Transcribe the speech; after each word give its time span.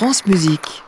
France 0.00 0.24
Musique. 0.24 0.82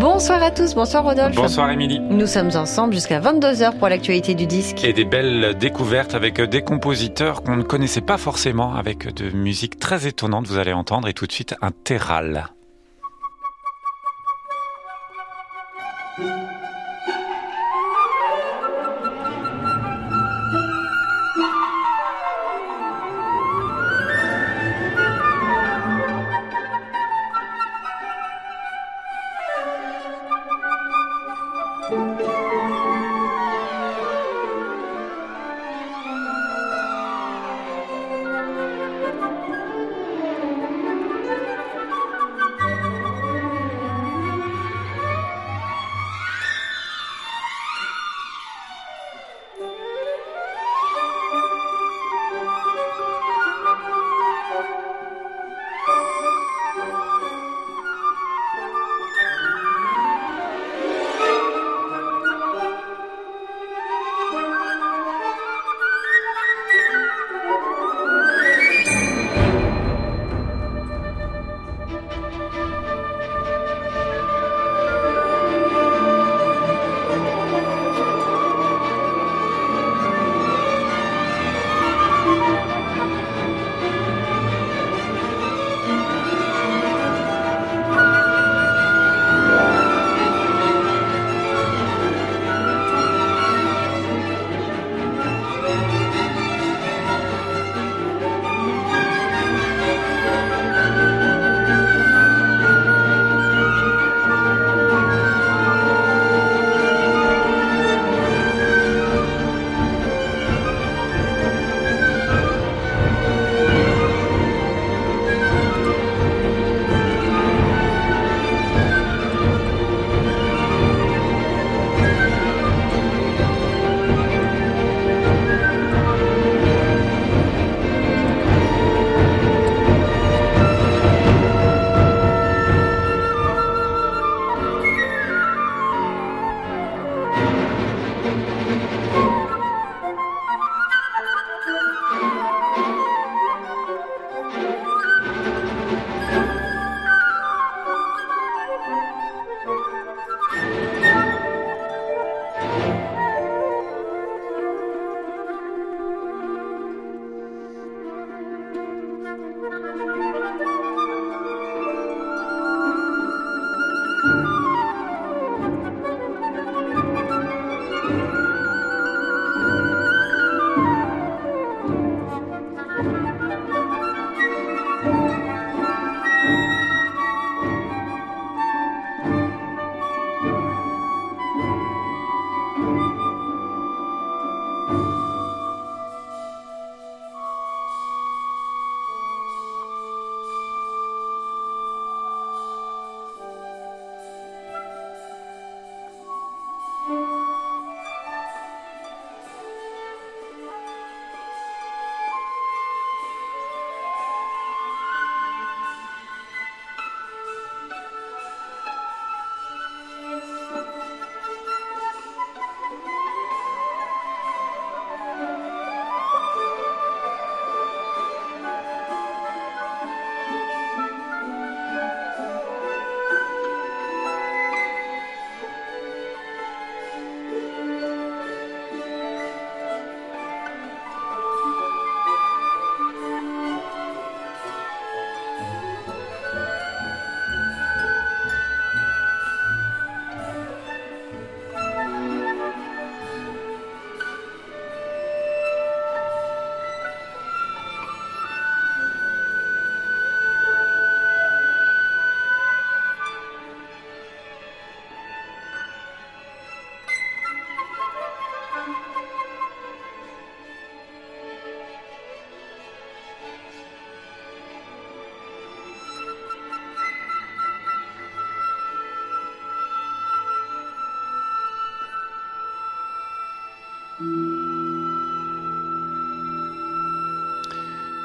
Bonsoir 0.00 0.42
à 0.42 0.50
tous, 0.52 0.74
bonsoir 0.74 1.04
Rodolphe. 1.04 1.36
Bonsoir 1.36 1.70
Émilie. 1.70 2.00
Nous 2.00 2.26
sommes 2.26 2.48
ensemble 2.54 2.94
jusqu'à 2.94 3.20
22h 3.20 3.76
pour 3.76 3.90
l'actualité 3.90 4.34
du 4.34 4.46
disque. 4.46 4.82
Et 4.84 4.94
des 4.94 5.04
belles 5.04 5.54
découvertes 5.58 6.14
avec 6.14 6.40
des 6.40 6.62
compositeurs 6.62 7.42
qu'on 7.42 7.56
ne 7.56 7.62
connaissait 7.62 8.00
pas 8.00 8.16
forcément, 8.16 8.74
avec 8.74 9.12
de 9.12 9.28
musique 9.36 9.78
très 9.78 10.06
étonnante, 10.06 10.46
vous 10.46 10.56
allez 10.56 10.72
entendre, 10.72 11.08
et 11.08 11.12
tout 11.12 11.26
de 11.26 11.32
suite 11.32 11.54
un 11.60 11.72
terral. 11.72 12.48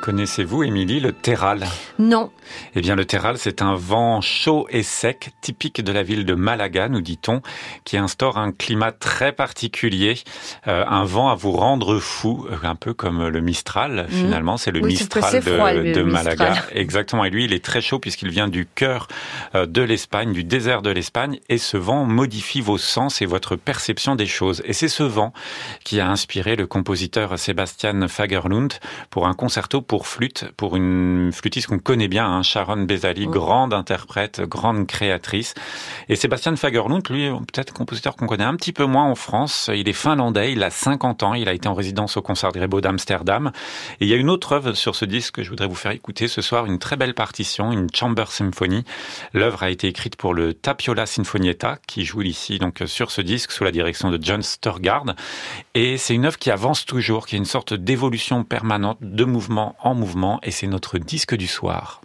Connaissez-vous, 0.03 0.63
Émilie, 0.63 0.99
le 0.99 1.13
terral? 1.13 1.65
Non. 1.97 2.29
Eh 2.75 2.81
bien, 2.81 2.97
le 2.97 3.05
terral, 3.05 3.37
c'est 3.37 3.61
un 3.61 3.75
vent 3.75 4.19
chaud 4.19 4.67
et 4.69 4.83
sec, 4.83 5.31
typique 5.39 5.81
de 5.81 5.93
la 5.93 6.03
ville 6.03 6.25
de 6.25 6.33
Malaga, 6.33 6.89
nous 6.89 6.99
dit-on, 6.99 7.41
qui 7.85 7.95
instaure 7.95 8.37
un 8.37 8.51
climat 8.51 8.91
très 8.91 9.31
particulier, 9.31 10.15
euh, 10.67 10.83
un 10.85 11.05
vent 11.05 11.29
à 11.29 11.35
vous 11.35 11.53
rendre 11.53 11.99
fou, 11.99 12.45
euh, 12.51 12.57
un 12.67 12.75
peu 12.75 12.93
comme 12.93 13.29
le 13.29 13.39
Mistral, 13.39 14.07
mmh. 14.09 14.13
finalement. 14.13 14.57
C'est 14.57 14.71
le 14.71 14.81
Mistral 14.81 15.41
de, 15.41 16.03
Malaga. 16.03 16.55
Exactement. 16.73 17.23
Et 17.23 17.29
lui, 17.29 17.45
il 17.45 17.53
est 17.53 17.63
très 17.63 17.79
chaud 17.79 17.99
puisqu'il 17.99 18.29
vient 18.29 18.49
du 18.49 18.65
cœur 18.65 19.07
euh, 19.55 19.65
de 19.65 19.81
l'Espagne, 19.81 20.33
du 20.33 20.43
désert 20.43 20.81
de 20.81 20.89
l'Espagne, 20.89 21.39
et 21.47 21.57
ce 21.57 21.77
vent 21.77 22.03
modifie 22.03 22.59
vos 22.59 22.77
sens 22.77 23.21
et 23.21 23.25
votre 23.25 23.55
perception 23.55 24.17
des 24.17 24.27
choses. 24.27 24.63
Et 24.65 24.73
c'est 24.73 24.89
ce 24.89 25.03
vent 25.03 25.31
qui 25.85 26.01
a 26.01 26.09
inspiré 26.09 26.57
le 26.57 26.67
compositeur 26.67 27.39
Sébastien 27.39 28.09
Fagerlund 28.09 28.73
pour 29.09 29.27
un 29.27 29.33
concerto 29.33 29.81
pour 29.92 29.92
flûte, 30.01 30.45
pour 30.57 30.75
une 30.75 31.31
flûtiste 31.31 31.67
qu'on 31.67 31.79
connaît 31.79 32.07
bien, 32.07 32.25
hein, 32.25 32.41
Sharon 32.41 32.83
Bezali, 32.83 33.27
grande 33.27 33.73
interprète, 33.73 34.41
grande 34.41 34.87
créatrice. 34.87 35.53
Et 36.09 36.15
Sébastien 36.15 36.55
Fagerlund, 36.55 37.07
lui, 37.09 37.29
peut-être 37.29 37.73
compositeur 37.73 38.15
qu'on 38.15 38.27
connaît 38.27 38.43
un 38.43 38.55
petit 38.55 38.73
peu 38.73 38.85
moins 38.85 39.05
en 39.05 39.15
France. 39.15 39.69
Il 39.73 39.87
est 39.87 39.93
finlandais, 39.93 40.53
il 40.53 40.63
a 40.63 40.69
50 40.69 41.23
ans, 41.23 41.33
il 41.35 41.47
a 41.47 41.53
été 41.53 41.67
en 41.67 41.73
résidence 41.73 42.17
au 42.17 42.21
Concert 42.21 42.51
Grebo 42.51 42.81
d'Amsterdam. 42.81 43.51
Et 43.99 44.05
il 44.05 44.07
y 44.07 44.13
a 44.13 44.17
une 44.17 44.29
autre 44.29 44.53
œuvre 44.53 44.73
sur 44.73 44.95
ce 44.95 45.05
disque 45.05 45.35
que 45.35 45.43
je 45.43 45.49
voudrais 45.49 45.67
vous 45.67 45.75
faire 45.75 45.91
écouter 45.91 46.27
ce 46.27 46.41
soir, 46.41 46.65
une 46.65 46.79
très 46.79 46.95
belle 46.95 47.13
partition, 47.13 47.71
une 47.71 47.87
chamber 47.93 48.31
symphony. 48.31 48.83
L'œuvre 49.33 49.63
a 49.63 49.69
été 49.69 49.87
écrite 49.87 50.15
pour 50.15 50.33
le 50.33 50.53
Tapiola 50.53 51.05
Sinfonietta, 51.05 51.77
qui 51.87 52.05
joue 52.05 52.23
ici 52.23 52.57
donc 52.57 52.81
sur 52.85 53.11
ce 53.11 53.21
disque 53.21 53.51
sous 53.51 53.63
la 53.63 53.71
direction 53.71 54.09
de 54.09 54.19
John 54.21 54.41
Sturgard. 54.41 55.05
Et 55.75 55.97
c'est 55.97 56.15
une 56.15 56.25
œuvre 56.25 56.37
qui 56.37 56.51
avance 56.51 56.85
toujours, 56.85 57.25
qui 57.25 57.35
est 57.35 57.39
une 57.39 57.45
sorte 57.45 57.73
d'évolution 57.73 58.43
permanente 58.43 58.97
de 59.01 59.25
mouvement 59.25 59.75
en 59.83 59.93
mouvement 59.93 60.39
et 60.41 60.51
c'est 60.51 60.67
notre 60.67 60.97
disque 60.97 61.35
du 61.35 61.47
soir. 61.47 62.01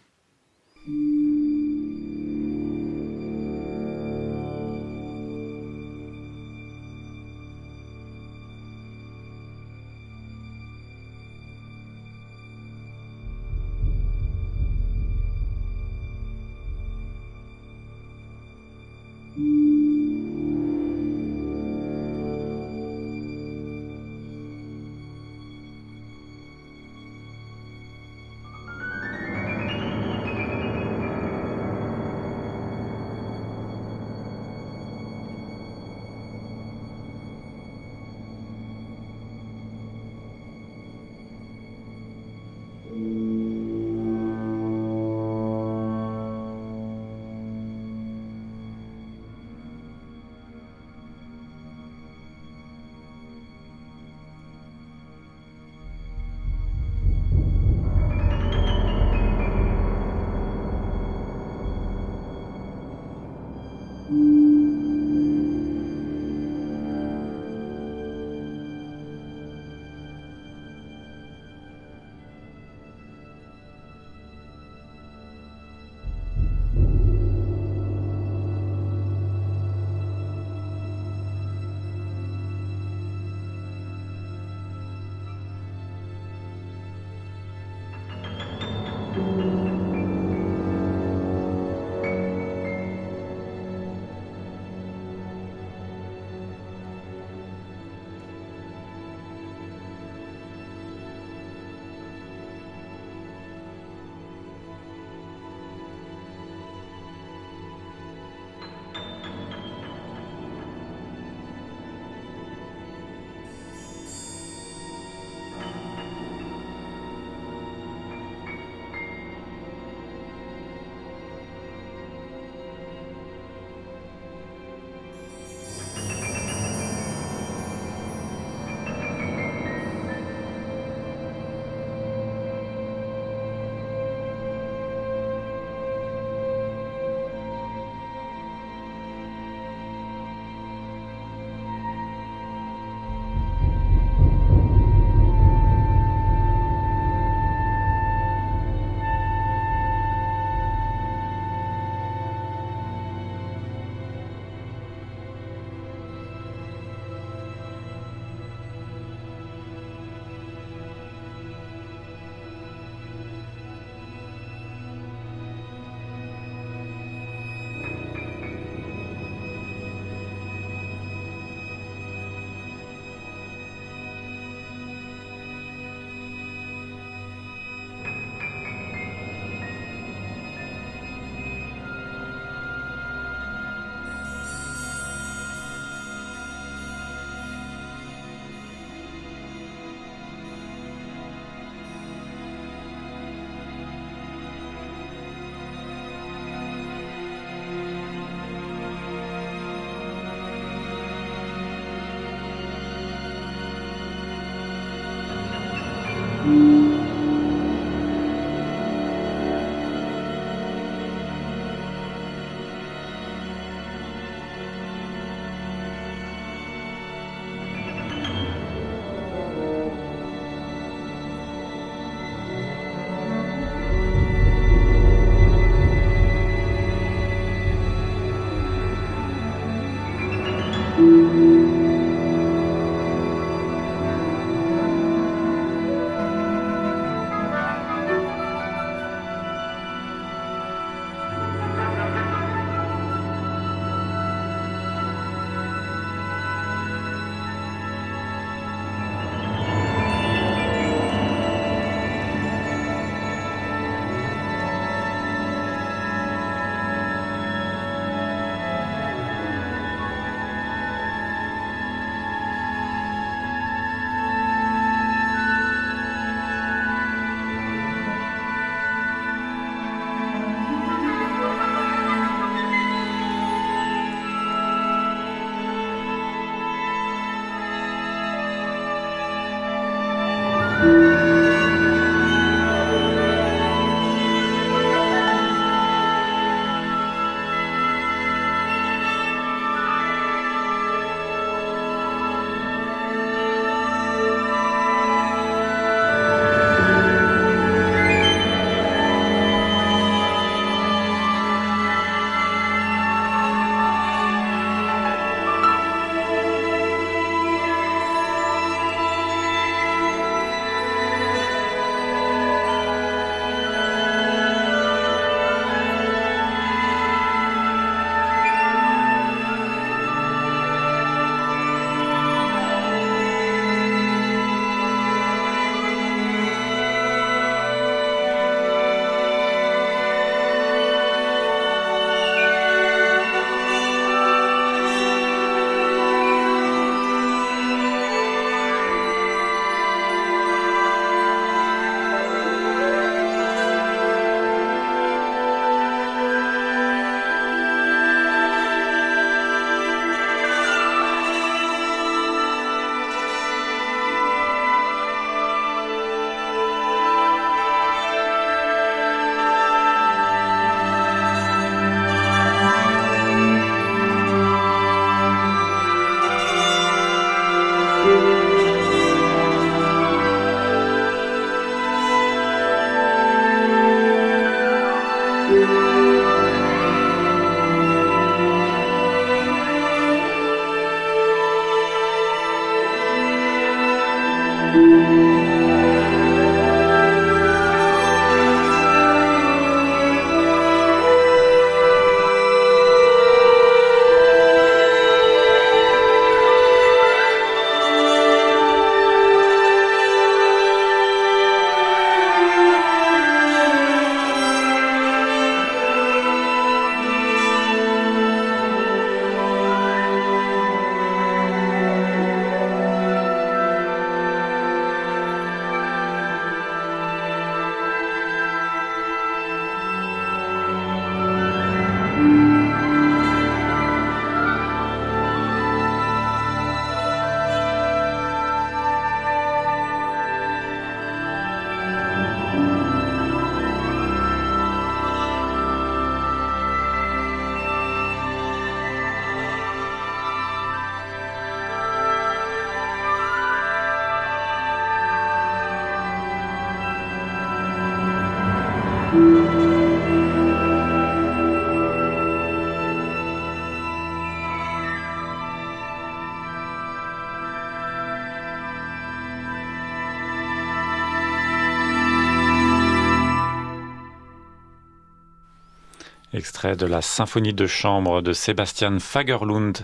Extrait 466.39 466.77
de 466.77 466.87
la 466.87 467.03
symphonie 467.03 467.53
de 467.53 467.67
chambre 467.67 468.23
de 468.23 468.33
Sebastian 468.33 469.01
Fagerlund, 469.01 469.79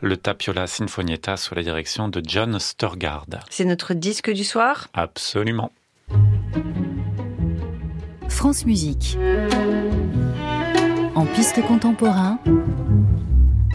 le 0.00 0.16
Tapiola 0.16 0.66
Sinfonietta 0.66 1.36
sous 1.36 1.54
la 1.54 1.62
direction 1.62 2.08
de 2.08 2.22
John 2.26 2.58
Sturgard. 2.58 3.26
C'est 3.50 3.66
notre 3.66 3.92
disque 3.92 4.30
du 4.32 4.42
soir? 4.42 4.88
Absolument. 4.94 5.70
France 8.30 8.64
Musique. 8.64 9.18
En 11.14 11.26
piste 11.26 11.60
contemporain, 11.66 12.38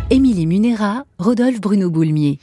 Émilie 0.10 0.48
Munera, 0.48 1.06
Rodolphe 1.20 1.62
Bruno 1.62 1.92
Boulmier. 1.92 2.40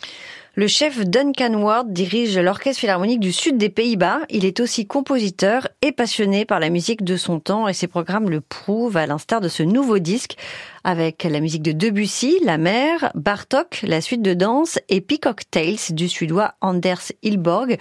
Le 0.57 0.66
chef 0.66 1.07
Duncan 1.07 1.54
Ward 1.54 1.92
dirige 1.92 2.37
l'Orchestre 2.37 2.80
Philharmonique 2.80 3.21
du 3.21 3.30
Sud 3.30 3.57
des 3.57 3.69
Pays-Bas. 3.69 4.23
Il 4.30 4.45
est 4.45 4.59
aussi 4.59 4.85
compositeur 4.85 5.69
et 5.80 5.92
passionné 5.92 6.45
par 6.45 6.59
la 6.59 6.71
musique 6.71 7.04
de 7.04 7.16
son 7.16 7.38
temps 7.38 7.69
et 7.69 7.73
ses 7.73 7.87
programmes 7.87 8.28
le 8.28 8.40
prouvent 8.40 8.97
à 8.97 9.07
l'instar 9.07 9.40
de 9.40 9.47
ce 9.47 9.62
nouveau 9.62 10.00
disque 10.00 10.37
avec 10.84 11.25
la 11.25 11.40
musique 11.40 11.62
de 11.62 11.72
Debussy, 11.72 12.38
La 12.44 12.58
Mer, 12.58 13.10
Bartok, 13.14 13.80
la 13.82 14.00
suite 14.00 14.22
de 14.22 14.34
danse 14.34 14.78
et 14.88 15.00
Peacock 15.00 15.42
Tales 15.50 15.76
du 15.90 16.08
suédois 16.08 16.54
Anders 16.60 17.12
Hilborg. 17.22 17.78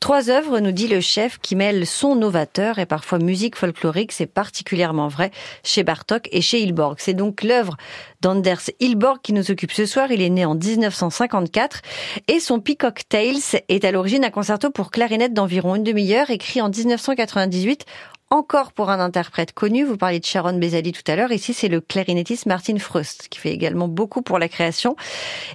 Trois 0.00 0.30
œuvres, 0.30 0.60
nous 0.60 0.72
dit 0.72 0.88
le 0.88 1.00
chef, 1.00 1.38
qui 1.38 1.56
mêlent 1.56 1.86
son 1.86 2.14
novateur 2.14 2.78
et 2.78 2.86
parfois 2.86 3.18
musique 3.18 3.56
folklorique. 3.56 4.12
C'est 4.12 4.26
particulièrement 4.26 5.08
vrai 5.08 5.30
chez 5.62 5.82
Bartok 5.82 6.28
et 6.32 6.40
chez 6.40 6.60
Hilborg. 6.60 6.96
C'est 6.98 7.14
donc 7.14 7.42
l'œuvre 7.42 7.76
d'Anders 8.20 8.70
Hilborg 8.80 9.20
qui 9.22 9.32
nous 9.32 9.50
occupe 9.50 9.72
ce 9.72 9.86
soir. 9.86 10.10
Il 10.10 10.22
est 10.22 10.30
né 10.30 10.44
en 10.44 10.54
1954 10.54 11.82
et 12.28 12.40
son 12.40 12.60
Peacock 12.60 13.02
Tales 13.08 13.62
est 13.68 13.84
à 13.84 13.92
l'origine 13.92 14.24
un 14.24 14.30
concerto 14.30 14.70
pour 14.70 14.90
clarinette 14.90 15.34
d'environ 15.34 15.76
une 15.76 15.84
demi-heure 15.84 16.30
écrit 16.30 16.60
en 16.60 16.68
1998 16.68 17.84
encore 18.30 18.72
pour 18.72 18.90
un 18.90 19.00
interprète 19.00 19.52
connu. 19.52 19.84
Vous 19.84 19.96
parliez 19.96 20.20
de 20.20 20.24
Sharon 20.24 20.58
Bezali 20.58 20.92
tout 20.92 21.02
à 21.10 21.16
l'heure. 21.16 21.32
Ici, 21.32 21.54
c'est 21.54 21.68
le 21.68 21.80
clarinettiste 21.80 22.46
Martin 22.46 22.78
Frost, 22.78 23.28
qui 23.30 23.38
fait 23.38 23.52
également 23.52 23.88
beaucoup 23.88 24.20
pour 24.20 24.38
la 24.38 24.48
création. 24.48 24.96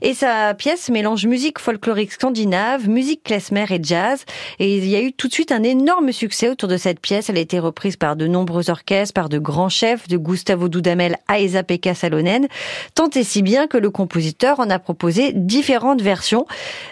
Et 0.01 0.13
sa 0.13 0.53
pièce 0.56 0.89
mélange 0.89 1.25
musique 1.25 1.60
folklorique 1.60 2.12
scandinave, 2.12 2.89
musique 2.89 3.24
klezmer 3.24 3.65
et 3.70 3.80
jazz. 3.82 4.25
Et 4.60 4.77
il 4.77 4.88
y 4.88 4.96
a 4.96 5.01
eu 5.01 5.13
tout 5.13 5.27
de 5.27 5.34
suite 5.34 5.51
un 5.51 5.62
énorme 5.62 6.12
succès 6.12 6.50
autour 6.50 6.68
de 6.68 6.77
cette 6.77 7.00
pièce. 7.00 7.30
Elle 7.30 7.38
a 7.38 7.42
été 7.42 7.60
reprise 7.60 7.96
par 7.96 8.15
de 8.15 8.25
nombreux 8.25 8.70
orchestres, 8.70 9.13
par 9.13 9.30
de 9.30 9.38
grands 9.38 9.70
chefs, 9.70 10.08
de 10.08 10.18
Gustavo 10.18 10.68
Dudamel 10.68 11.18
à 11.27 11.39
Esa-Pekka 11.39 11.94
Salonen. 11.94 12.48
Tant 12.96 13.10
et 13.10 13.24
si 13.24 13.44
bien 13.44 13.68
que 13.68 13.77
le 13.77 13.92
compositeur 13.92 14.60
en 14.60 14.70
a 14.70 14.80
proposé 14.80 15.32
différentes 15.34 16.01
versions. 16.01 16.48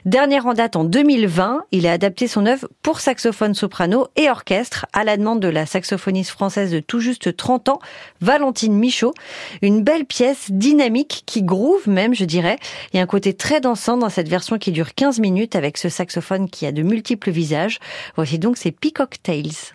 Dernière 0.06 0.46
en 0.46 0.54
date 0.54 0.76
en 0.76 0.84
2020, 0.84 1.64
il 1.72 1.88
a 1.88 1.94
adapté 1.94 2.28
son 2.28 2.46
œuvre 2.46 2.68
pour 2.84 3.00
saxophone 3.00 3.56
soprano 3.56 4.08
et 4.16 4.30
orchestre 4.30 4.86
à 4.94 5.04
la 5.04 5.18
demande 5.18 5.40
de 5.40 5.48
la 5.48 5.66
saxophoniste 5.72 6.32
française 6.32 6.72
de 6.72 6.80
tout 6.80 7.00
juste 7.00 7.36
30 7.36 7.70
ans, 7.70 7.80
Valentine 8.22 8.78
Michaud. 8.78 9.14
Une 9.62 9.84
belle 9.84 10.06
pièce 10.06 10.52
dynamique 10.52 11.24
qui 11.26 11.42
groove 11.42 11.88
même, 11.88 12.14
je 12.14 12.26
dirais. 12.26 12.58
Il 12.94 12.98
y 12.98 13.00
a 13.00 13.04
un 13.04 13.08
côté 13.08 13.34
très 13.34 13.62
dansant 13.62 13.98
dans 13.98 14.10
cette 14.10 14.30
version 14.30 14.58
qui 14.58 14.72
dure 14.72 14.94
15 14.94 15.20
minutes 15.20 15.56
avec 15.56 15.78
ce 15.78 15.90
saxophone 15.90 16.50
qui 16.50 16.66
a 16.66 16.72
de 16.72 16.84
multiples 16.84 17.32
visages. 17.32 17.80
Voici 18.16 18.38
donc 18.38 18.58
ces 18.58 18.72
Peacock 18.72 19.16
Tales. 19.24 19.74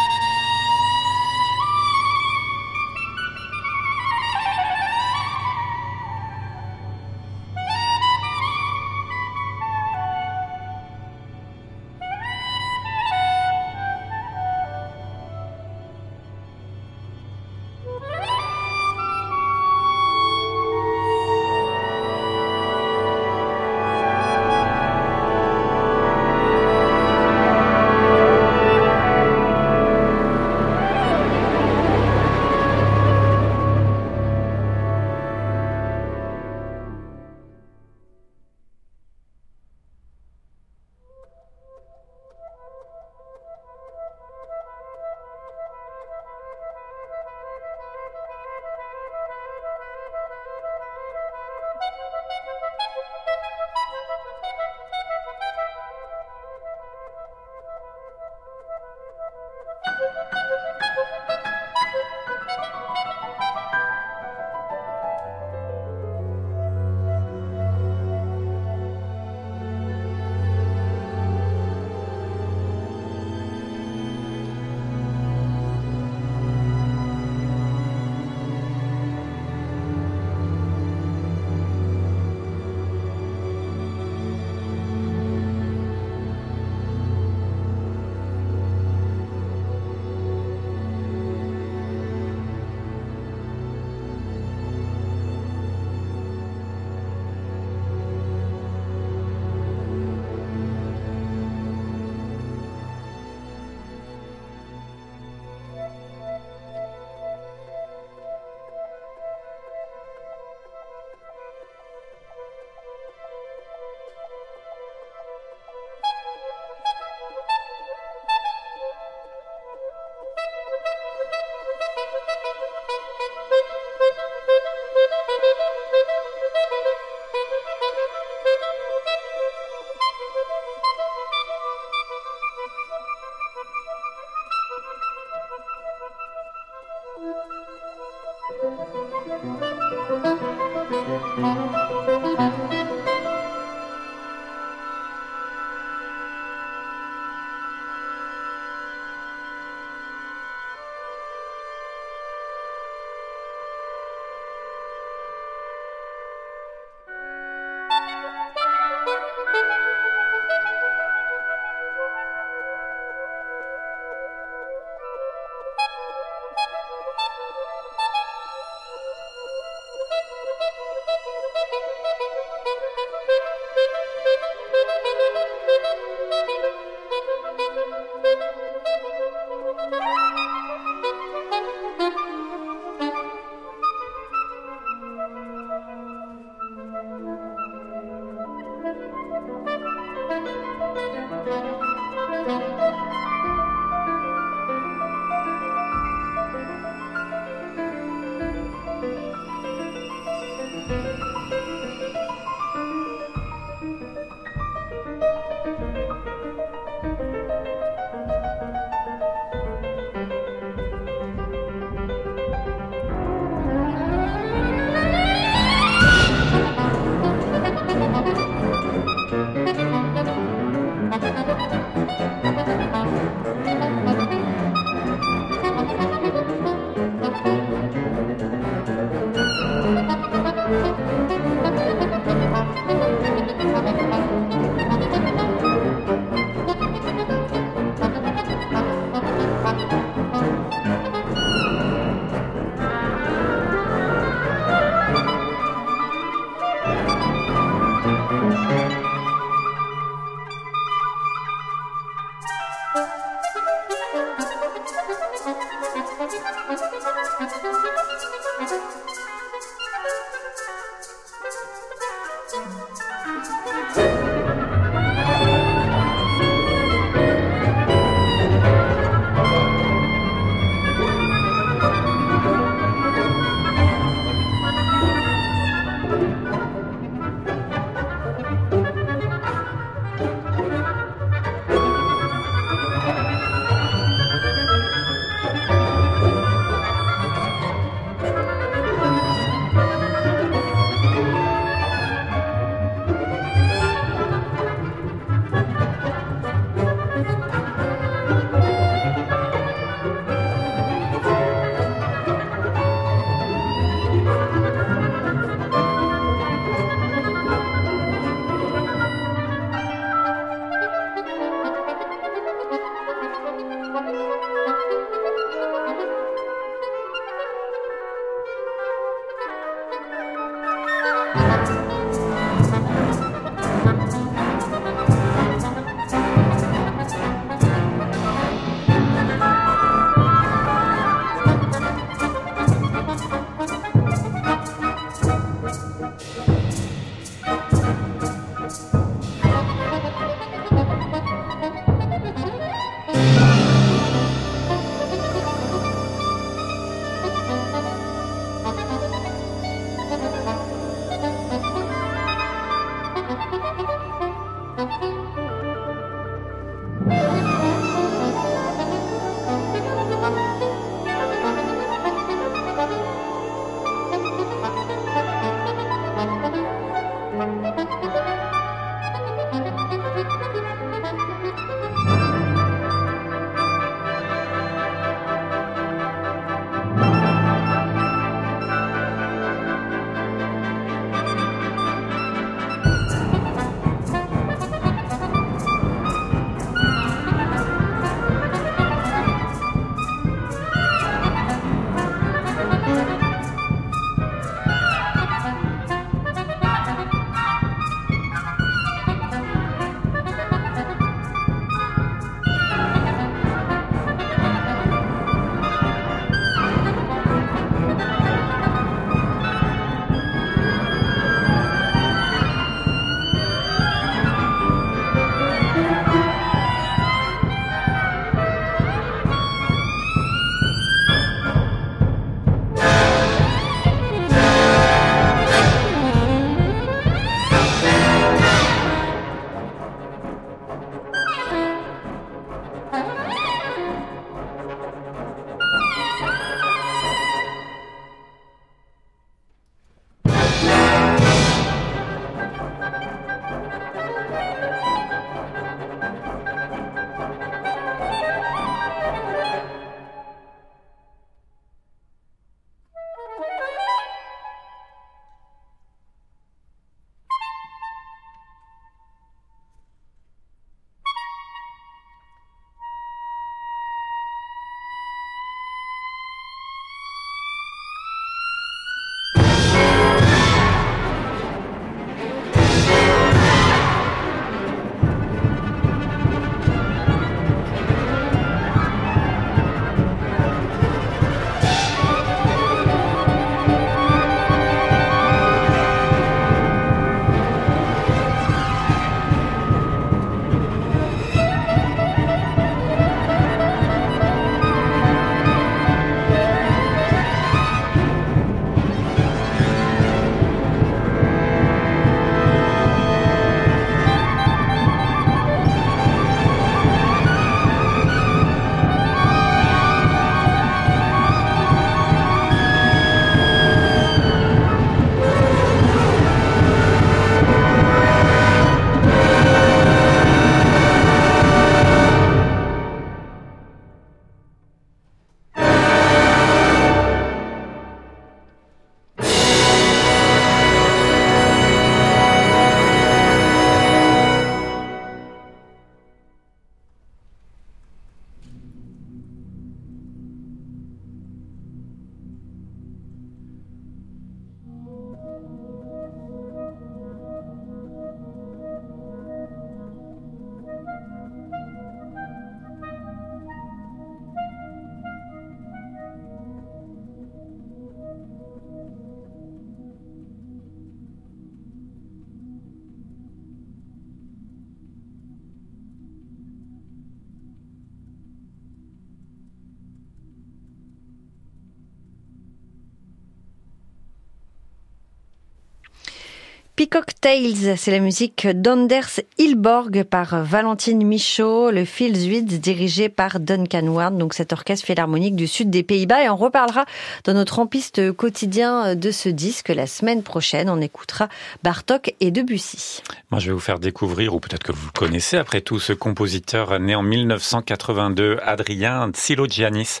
Peacock 576.82 577.10
Tales, 577.20 577.76
c'est 577.76 577.92
la 577.92 578.00
musique 578.00 578.48
d'Anders 578.48 579.20
Hilborg 579.38 580.02
par 580.02 580.42
Valentine 580.42 581.06
Michaud, 581.06 581.70
le 581.70 581.84
Fields 581.84 582.58
dirigé 582.58 583.08
par 583.08 583.38
Duncan 583.38 583.86
Ward, 583.86 584.18
donc 584.18 584.34
cet 584.34 584.52
orchestre 584.52 584.86
philharmonique 584.86 585.36
du 585.36 585.46
sud 585.46 585.70
des 585.70 585.84
Pays-Bas. 585.84 586.24
Et 586.24 586.28
on 586.28 586.34
reparlera 586.34 586.84
dans 587.22 587.34
notre 587.34 587.54
rampiste 587.54 588.10
quotidien 588.10 588.96
de 588.96 589.12
ce 589.12 589.28
disque 589.28 589.68
la 589.68 589.86
semaine 589.86 590.24
prochaine. 590.24 590.68
On 590.68 590.80
écoutera 590.80 591.28
Bartok 591.62 592.16
et 592.18 592.32
Debussy. 592.32 593.00
Moi, 593.30 593.38
je 593.38 593.46
vais 593.46 593.52
vous 593.52 593.60
faire 593.60 593.78
découvrir, 593.78 594.34
ou 594.34 594.40
peut-être 594.40 594.64
que 594.64 594.72
vous 594.72 594.90
connaissez 594.92 595.36
après 595.36 595.60
tout, 595.60 595.78
ce 595.78 595.92
compositeur 595.92 596.80
né 596.80 596.96
en 596.96 597.04
1982, 597.04 598.40
Adrien 598.42 599.08
Tsilogianis 599.12 600.00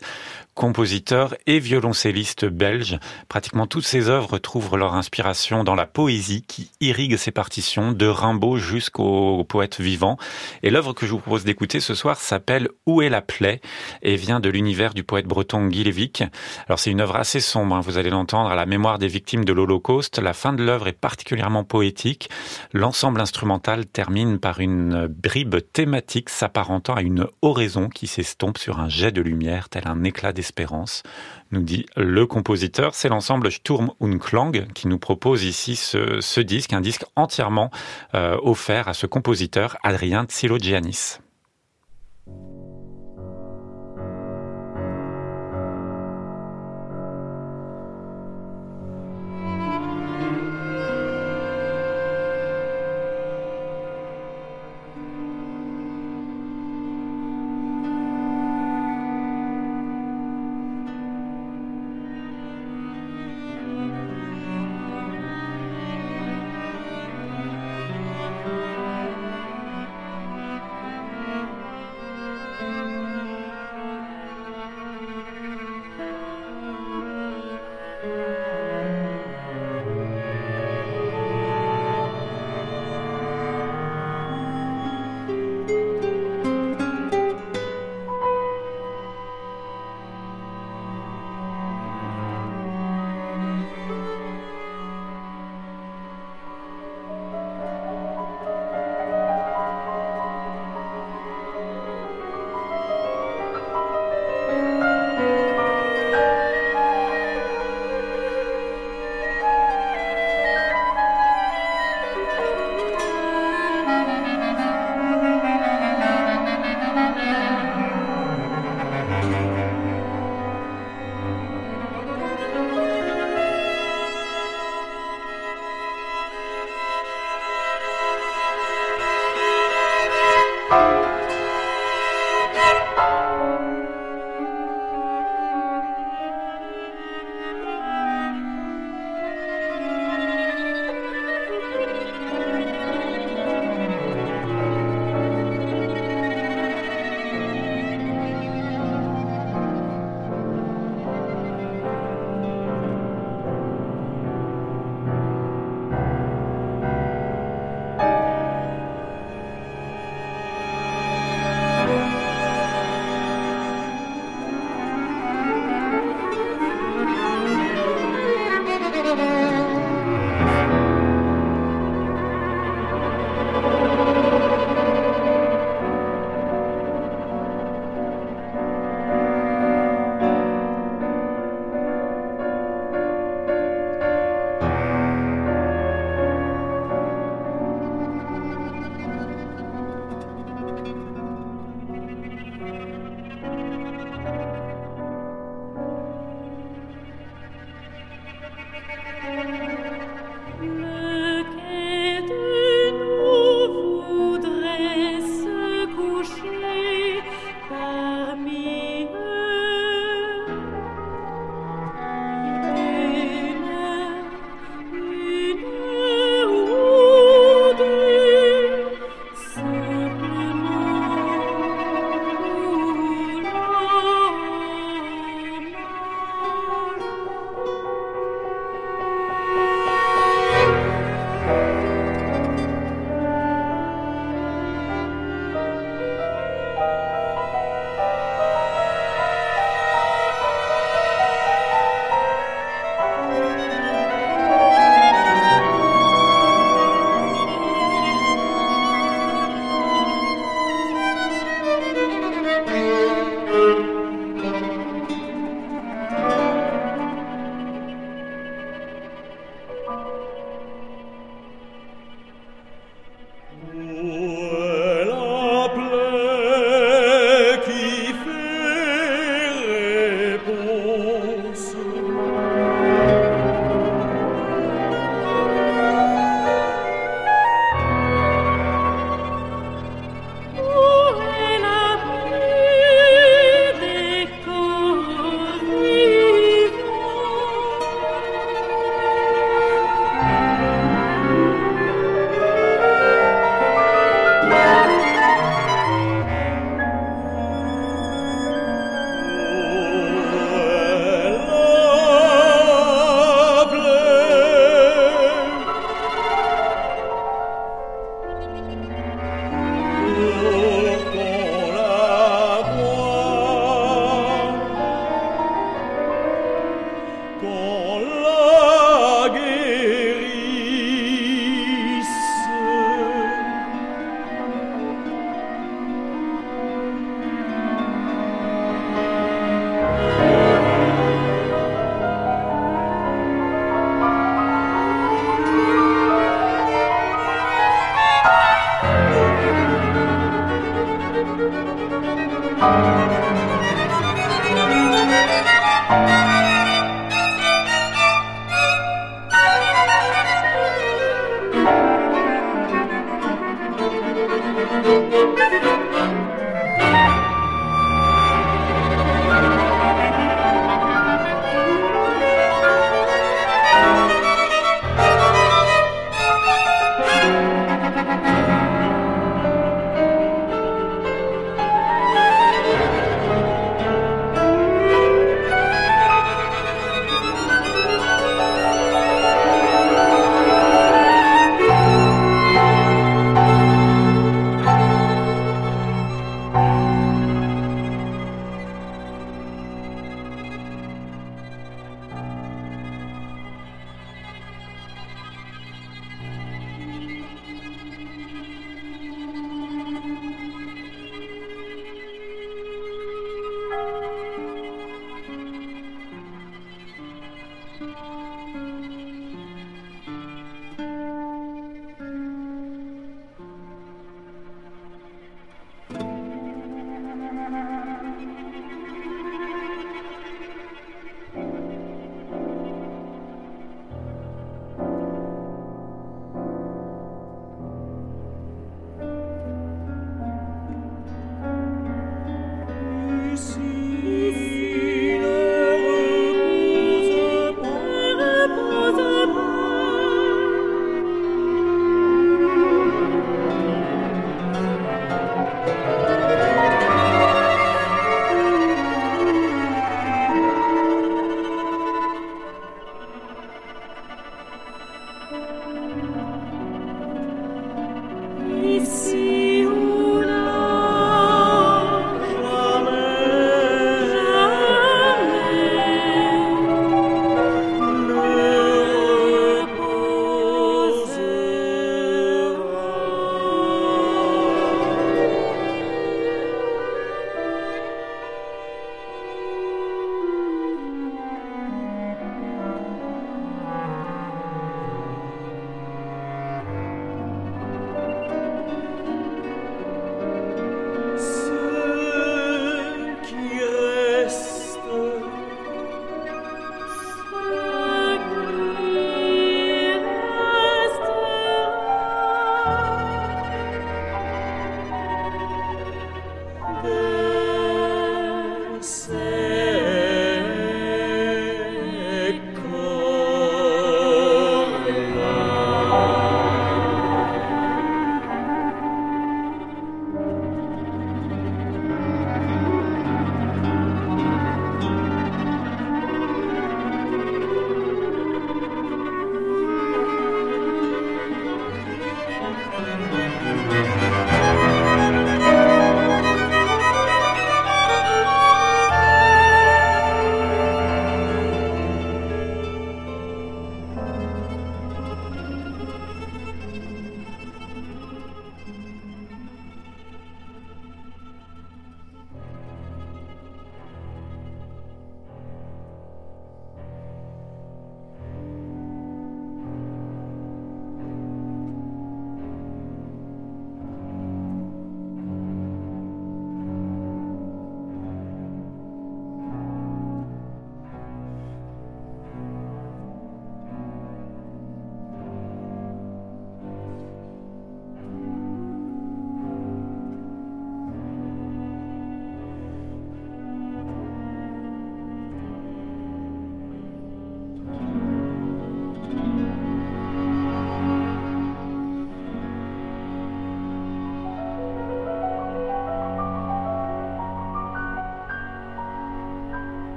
compositeur 0.54 1.34
et 1.46 1.58
violoncelliste 1.58 2.44
belge. 2.44 2.98
Pratiquement 3.28 3.66
toutes 3.66 3.86
ses 3.86 4.08
œuvres 4.08 4.38
trouvent 4.38 4.76
leur 4.76 4.94
inspiration 4.94 5.64
dans 5.64 5.74
la 5.74 5.86
poésie 5.86 6.42
qui 6.46 6.70
irrigue 6.80 7.16
ses 7.16 7.30
partitions, 7.30 7.92
de 7.92 8.06
Rimbaud 8.06 8.58
jusqu'au 8.58 9.44
poète 9.44 9.80
vivant. 9.80 10.18
Et 10.62 10.70
l'œuvre 10.70 10.92
que 10.92 11.06
je 11.06 11.12
vous 11.12 11.18
propose 11.18 11.44
d'écouter 11.44 11.80
ce 11.80 11.94
soir 11.94 12.20
s'appelle 12.20 12.68
Où 12.86 13.02
est 13.02 13.08
la 13.08 13.22
plaie 13.22 13.60
et 14.02 14.16
vient 14.16 14.40
de 14.40 14.48
l'univers 14.48 14.94
du 14.94 15.04
poète 15.04 15.26
breton 15.26 15.66
Guy 15.68 15.84
Lévic. 15.84 16.22
Alors 16.66 16.78
c'est 16.78 16.90
une 16.90 17.00
œuvre 17.00 17.16
assez 17.16 17.40
sombre, 17.40 17.76
hein, 17.76 17.80
vous 17.80 17.98
allez 17.98 18.10
l'entendre, 18.10 18.50
à 18.50 18.54
la 18.54 18.66
mémoire 18.66 18.98
des 18.98 19.08
victimes 19.08 19.44
de 19.44 19.52
l'Holocauste. 19.52 20.18
La 20.18 20.34
fin 20.34 20.52
de 20.52 20.62
l'œuvre 20.62 20.88
est 20.88 20.92
particulièrement 20.92 21.64
poétique. 21.64 22.28
L'ensemble 22.72 23.20
instrumental 23.20 23.86
termine 23.86 24.38
par 24.38 24.60
une 24.60 25.06
bribe 25.06 25.56
thématique 25.72 26.28
s'apparentant 26.28 26.94
à 26.94 27.02
une 27.02 27.26
oraison 27.40 27.88
qui 27.88 28.06
s'estompe 28.06 28.58
sur 28.58 28.80
un 28.80 28.88
jet 28.88 29.12
de 29.12 29.22
lumière 29.22 29.68
tel 29.68 29.84
un 29.86 30.04
éclat 30.04 30.32
nous 31.50 31.62
dit 31.62 31.86
le 31.96 32.26
compositeur. 32.26 32.94
C'est 32.94 33.08
l'ensemble 33.08 33.50
Sturm 33.50 33.92
und 34.00 34.18
Klang 34.18 34.66
qui 34.74 34.88
nous 34.88 34.98
propose 34.98 35.44
ici 35.44 35.76
ce, 35.76 36.40
disque, 36.40 36.72
un 36.72 36.80
disque 36.80 37.04
entièrement 37.16 37.70
euh, 38.14 38.36
offert 38.42 38.88
à 38.88 38.94
ce 38.94 39.06
compositeur 39.06 39.76
Adrien 39.82 40.24
Tsilogianis. 40.24 41.18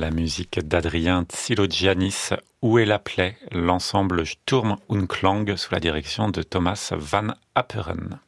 La 0.00 0.10
musique 0.10 0.60
d'Adrien 0.66 1.26
Tsilogianis, 1.30 2.30
Où 2.62 2.78
est 2.78 2.86
la 2.86 2.98
plaie? 2.98 3.36
L'ensemble 3.52 4.24
Sturm 4.24 4.78
und 4.88 5.06
Klang 5.06 5.54
sous 5.56 5.74
la 5.74 5.78
direction 5.78 6.30
de 6.30 6.42
Thomas 6.42 6.94
Van 6.96 7.34
Apperen. 7.54 8.18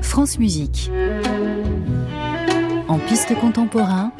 France 0.00 0.38
Musique. 0.38 0.92
En 2.86 3.00
piste 3.00 3.34
contemporain, 3.40 4.12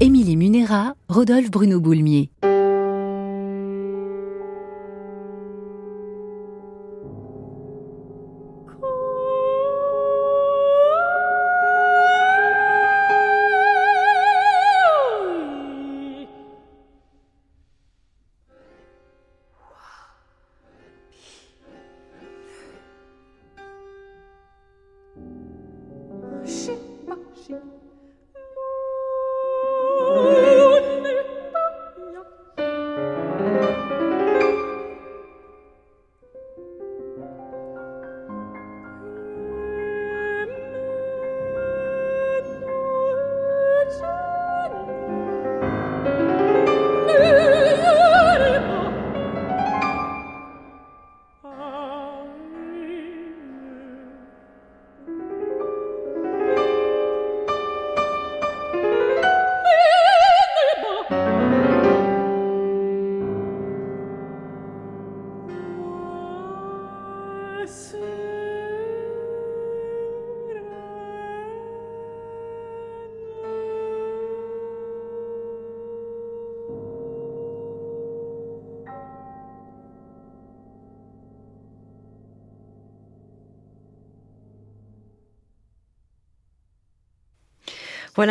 Émilie 0.00 0.38
Munera, 0.38 0.94
Rodolphe 1.10 1.50
Bruno 1.50 1.78
Boulmier. 1.78 2.30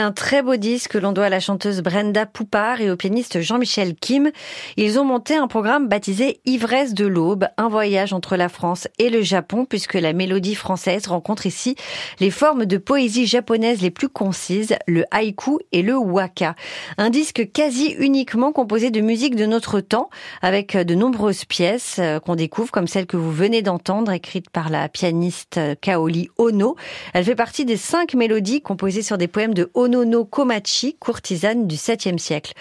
Voilà 0.02 0.10
un 0.10 0.14
très 0.14 0.42
beau 0.42 0.56
disque 0.56 0.94
que 0.94 0.98
l'on 0.98 1.12
doit 1.12 1.26
à 1.26 1.30
la 1.30 1.40
chanteuse 1.40 1.82
Brenda 1.82 2.26
Poupard 2.26 2.82
et 2.82 2.90
au 2.90 2.96
pianiste 2.96 3.40
Jean-Michel 3.40 3.94
Kim. 3.94 4.32
Ils 4.76 4.98
ont 4.98 5.06
monté 5.06 5.36
un 5.36 5.48
programme 5.48 5.88
baptisé 5.88 6.40
Ivresse 6.46 6.96
de 6.96 7.06
l'aube, 7.06 7.48
un 7.58 7.70
voyage 7.70 8.12
entre 8.12 8.36
la 8.36 8.50
France 8.50 8.88
et 8.98 9.12
le 9.12 9.22
Japon, 9.22 9.64
puisque 9.64 9.94
la 9.94 10.14
mélodie 10.14 10.56
française 10.56 11.06
rencontre 11.06 11.46
ici 11.46 11.76
les 12.20 12.32
formes 12.32 12.66
de 12.66 12.78
poésie 12.78 13.28
japonaise 13.28 13.84
les 13.84 13.92
plus 13.92 14.10
concises, 14.10 14.76
le 14.88 15.06
haïku 15.12 15.60
et 15.72 15.84
le 15.84 15.96
waka. 15.96 16.56
Un 16.98 17.12
disque 17.12 17.52
quasi 17.54 17.96
uniquement 18.00 18.54
composé 18.54 18.90
de 18.90 19.02
musique 19.02 19.36
de 19.36 19.46
notre 19.46 19.82
temps, 19.82 20.10
avec 20.42 20.76
de 20.76 20.96
nombreuses 20.96 21.46
pièces 21.46 21.98
euh, 22.00 22.20
qu'on 22.20 22.36
découvre, 22.36 22.72
comme 22.72 22.88
celle 22.88 23.06
que 23.06 23.18
vous 23.18 23.32
venez 23.32 23.62
d'entendre, 23.62 24.12
écrite 24.12 24.50
par 24.50 24.70
la 24.70 24.90
pianiste 24.90 25.60
Kaoli 25.80 26.30
Ono. 26.40 26.76
Elle 27.14 27.26
fait 27.26 27.36
partie 27.36 27.66
des 27.66 27.78
cinq 27.78 28.16
mélodies 28.16 28.62
composées 28.62 29.04
sur 29.04 29.20
des 29.20 29.28
poèmes 29.28 29.54
de 29.54 29.70
Onono 29.92 30.24
Komachi, 30.24 30.96
courtisane 30.98 31.68
du 31.68 31.76
7e 31.76 32.18
siècle. 32.18 32.54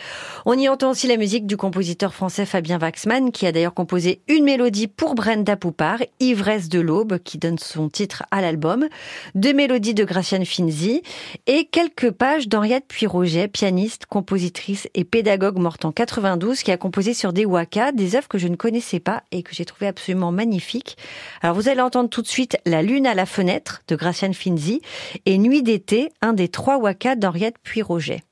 On 0.46 0.58
y 0.58 0.68
entend 0.68 0.90
aussi 0.90 1.06
la 1.06 1.16
musique 1.16 1.46
du 1.46 1.56
compositeur 1.56 2.12
français 2.12 2.44
Fabien 2.44 2.80
Waxman, 2.80 3.30
qui 3.30 3.46
a 3.46 3.52
d'ailleurs 3.52 3.72
composé 3.72 4.20
une 4.26 4.42
mélodie 4.42 4.88
pour 4.88 5.14
Brenda 5.14 5.56
Poupard, 5.56 6.00
Ivresse 6.18 6.68
de 6.68 6.80
l'aube, 6.80 7.20
qui 7.22 7.38
donne 7.38 7.58
son 7.58 7.88
titre 7.88 8.24
à 8.32 8.40
l'album, 8.40 8.88
deux 9.36 9.52
mélodies 9.52 9.94
de 9.94 10.02
Graciane 10.02 10.44
Finzi 10.44 11.02
et 11.46 11.66
quelques 11.66 12.10
pages 12.10 12.48
d'Henriette 12.48 12.88
Puy-Roget, 12.88 13.46
pianiste, 13.46 14.06
compositrice 14.06 14.88
et 14.94 15.04
pédagogue 15.04 15.58
morte 15.58 15.84
en 15.84 15.92
92, 15.92 16.64
qui 16.64 16.72
a 16.72 16.76
composé 16.76 17.14
sur 17.14 17.32
des 17.32 17.44
waka, 17.44 17.92
des 17.92 18.16
œuvres 18.16 18.26
que 18.26 18.38
je 18.38 18.48
ne 18.48 18.56
connaissais 18.56 18.98
pas 18.98 19.22
et 19.30 19.44
que 19.44 19.54
j'ai 19.54 19.64
trouvé 19.64 19.86
absolument 19.86 20.32
magnifiques. 20.32 20.96
Alors 21.42 21.54
vous 21.54 21.68
allez 21.68 21.80
entendre 21.80 22.10
tout 22.10 22.22
de 22.22 22.26
suite 22.26 22.56
La 22.66 22.82
lune 22.82 23.06
à 23.06 23.14
la 23.14 23.26
fenêtre 23.26 23.82
de 23.86 23.94
Graciane 23.94 24.34
Finzi 24.34 24.80
et 25.26 25.38
Nuit 25.38 25.62
d'été, 25.62 26.10
un 26.22 26.32
des 26.32 26.48
trois 26.48 26.78
waka 26.78 27.14
d'Henriette 27.20 27.58
Puy-Roget. 27.62 28.22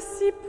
Charitable 0.00 0.47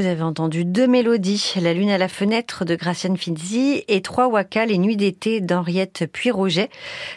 Vous 0.00 0.06
avez 0.06 0.22
entendu 0.22 0.64
deux 0.64 0.86
mélodies, 0.86 1.52
La 1.60 1.74
Lune 1.74 1.90
à 1.90 1.98
la 1.98 2.08
fenêtre 2.08 2.64
de 2.64 2.74
Graciane 2.74 3.18
Finzi 3.18 3.84
et 3.86 4.00
Trois 4.00 4.28
Waka, 4.28 4.64
Les 4.64 4.78
Nuits 4.78 4.96
d'été 4.96 5.42
d'Henriette 5.42 6.10
Puy-Roget. 6.10 6.70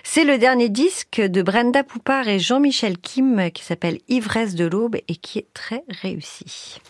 C'est 0.03 0.25
le 0.25 0.37
dernier 0.37 0.67
disque 0.67 1.21
de 1.21 1.41
Brenda 1.41 1.85
Poupard 1.85 2.27
et 2.27 2.39
Jean-Michel 2.39 2.97
Kim 2.97 3.51
qui 3.51 3.63
s'appelle 3.63 3.99
Ivresse 4.09 4.55
de 4.55 4.65
l'aube 4.65 4.97
et 5.07 5.15
qui 5.15 5.39
est 5.39 5.47
très 5.53 5.85
réussi. 6.01 6.81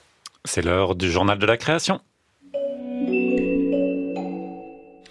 C'est 0.46 0.64
l'heure 0.64 0.96
du 0.96 1.12
journal 1.12 1.38
de 1.38 1.46
la 1.46 1.58
création. 1.58 2.02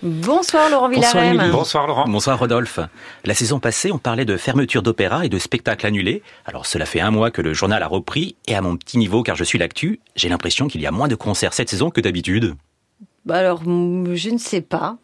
Bonsoir 0.02 0.68
Laurent 0.68 0.88
Villarem. 0.88 1.52
Bonsoir 1.52 1.86
Laurent. 1.86 2.08
Bonsoir 2.08 2.36
Rodolphe. 2.36 2.80
La 3.24 3.34
saison 3.34 3.60
passée, 3.60 3.92
on 3.92 3.98
parlait 3.98 4.24
de 4.24 4.36
fermeture 4.36 4.82
d'opéra 4.82 5.24
et 5.24 5.28
de 5.28 5.38
spectacles 5.38 5.86
annulés. 5.86 6.24
Alors 6.44 6.66
cela 6.66 6.86
fait 6.86 7.00
un 7.00 7.12
mois 7.12 7.30
que 7.30 7.40
le 7.40 7.54
journal 7.54 7.84
a 7.84 7.86
repris 7.86 8.34
et 8.48 8.56
à 8.56 8.62
mon 8.62 8.76
petit 8.76 8.98
niveau, 8.98 9.22
car 9.22 9.36
je 9.36 9.44
suis 9.44 9.60
l'actu, 9.60 10.00
j'ai 10.16 10.28
l'impression 10.28 10.66
qu'il 10.66 10.80
y 10.80 10.86
a 10.86 10.90
moins 10.90 11.06
de 11.06 11.14
concerts 11.14 11.52
cette 11.52 11.68
saison 11.68 11.90
que 11.90 12.00
d'habitude. 12.00 12.56
Bah 13.26 13.36
alors, 13.36 13.62
je 13.62 14.30
ne 14.30 14.38
sais 14.38 14.60
pas. 14.60 14.96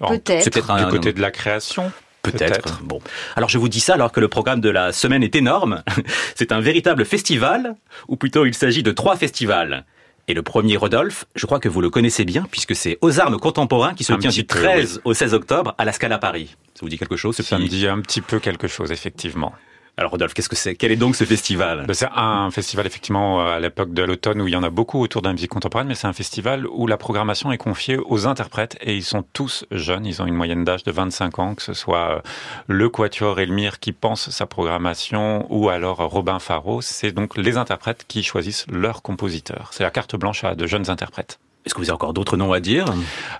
Peut-être. 0.00 0.44
C'est 0.44 0.50
peut-être 0.50 0.76
du 0.76 0.86
côté 0.86 1.12
de 1.12 1.20
la 1.20 1.30
création. 1.30 1.92
Peut-être. 2.22 2.82
bon. 2.82 3.00
Alors 3.36 3.50
je 3.50 3.58
vous 3.58 3.68
dis 3.68 3.80
ça 3.80 3.94
alors 3.94 4.12
que 4.12 4.20
le 4.20 4.28
programme 4.28 4.62
de 4.62 4.70
la 4.70 4.92
semaine 4.92 5.22
est 5.22 5.36
énorme. 5.36 5.82
C'est 6.34 6.52
un 6.52 6.60
véritable 6.60 7.04
festival, 7.04 7.76
ou 8.08 8.16
plutôt 8.16 8.46
il 8.46 8.54
s'agit 8.54 8.82
de 8.82 8.92
trois 8.92 9.16
festivals. 9.16 9.84
Et 10.30 10.34
le 10.34 10.42
premier, 10.42 10.76
Rodolphe, 10.76 11.24
je 11.34 11.46
crois 11.46 11.58
que 11.58 11.70
vous 11.70 11.80
le 11.80 11.88
connaissez 11.88 12.26
bien, 12.26 12.46
puisque 12.50 12.76
c'est 12.76 12.98
aux 13.00 13.18
armes 13.18 13.38
contemporains 13.38 13.94
qui 13.94 14.04
se 14.04 14.12
tient 14.12 14.30
du 14.30 14.46
13 14.46 15.00
au 15.04 15.14
16 15.14 15.32
octobre 15.32 15.74
à 15.78 15.86
la 15.86 15.92
Scala 15.92 16.18
Paris. 16.18 16.54
Ça 16.74 16.80
vous 16.82 16.90
dit 16.90 16.98
quelque 16.98 17.16
chose 17.16 17.34
Ça 17.36 17.58
me 17.58 17.66
dit 17.66 17.86
un 17.86 18.00
petit 18.00 18.20
peu 18.20 18.38
quelque 18.38 18.68
chose, 18.68 18.92
effectivement. 18.92 19.54
Alors 19.98 20.12
Rodolphe, 20.12 20.32
qu'est-ce 20.32 20.48
que 20.48 20.54
c'est? 20.54 20.76
Quel 20.76 20.92
est 20.92 20.96
donc 20.96 21.16
ce 21.16 21.24
festival? 21.24 21.84
Ben, 21.84 21.92
C'est 21.92 22.06
un 22.14 22.52
festival 22.52 22.86
effectivement 22.86 23.40
euh, 23.40 23.56
à 23.56 23.58
l'époque 23.58 23.92
de 23.92 24.04
l'automne 24.04 24.40
où 24.40 24.46
il 24.46 24.52
y 24.52 24.56
en 24.56 24.62
a 24.62 24.70
beaucoup 24.70 25.00
autour 25.00 25.22
de 25.22 25.26
la 25.26 25.32
musique 25.32 25.50
contemporaine, 25.50 25.88
mais 25.88 25.96
c'est 25.96 26.06
un 26.06 26.12
festival 26.12 26.68
où 26.68 26.86
la 26.86 26.96
programmation 26.96 27.50
est 27.50 27.58
confiée 27.58 27.96
aux 27.96 28.28
interprètes 28.28 28.78
et 28.80 28.94
ils 28.94 29.02
sont 29.02 29.24
tous 29.32 29.66
jeunes, 29.72 30.06
ils 30.06 30.22
ont 30.22 30.26
une 30.26 30.36
moyenne 30.36 30.62
d'âge 30.62 30.84
de 30.84 30.92
25 30.92 31.40
ans, 31.40 31.54
que 31.56 31.62
ce 31.62 31.74
soit 31.74 32.12
euh, 32.12 32.20
le 32.68 32.88
Quatuor 32.88 33.40
Elmire 33.40 33.80
qui 33.80 33.90
pense 33.90 34.30
sa 34.30 34.46
programmation 34.46 35.52
ou 35.52 35.68
alors 35.68 35.96
Robin 35.96 36.38
Faro, 36.38 36.80
c'est 36.80 37.10
donc 37.10 37.36
les 37.36 37.56
interprètes 37.56 38.04
qui 38.06 38.22
choisissent 38.22 38.66
leurs 38.70 39.02
compositeurs. 39.02 39.70
C'est 39.72 39.82
la 39.82 39.90
carte 39.90 40.14
blanche 40.14 40.44
à 40.44 40.54
de 40.54 40.64
jeunes 40.68 40.90
interprètes. 40.90 41.40
Est-ce 41.68 41.74
que 41.74 41.80
vous 41.80 41.90
avez 41.90 41.96
encore 41.96 42.14
d'autres 42.14 42.38
noms 42.38 42.54
à 42.54 42.60
dire? 42.60 42.86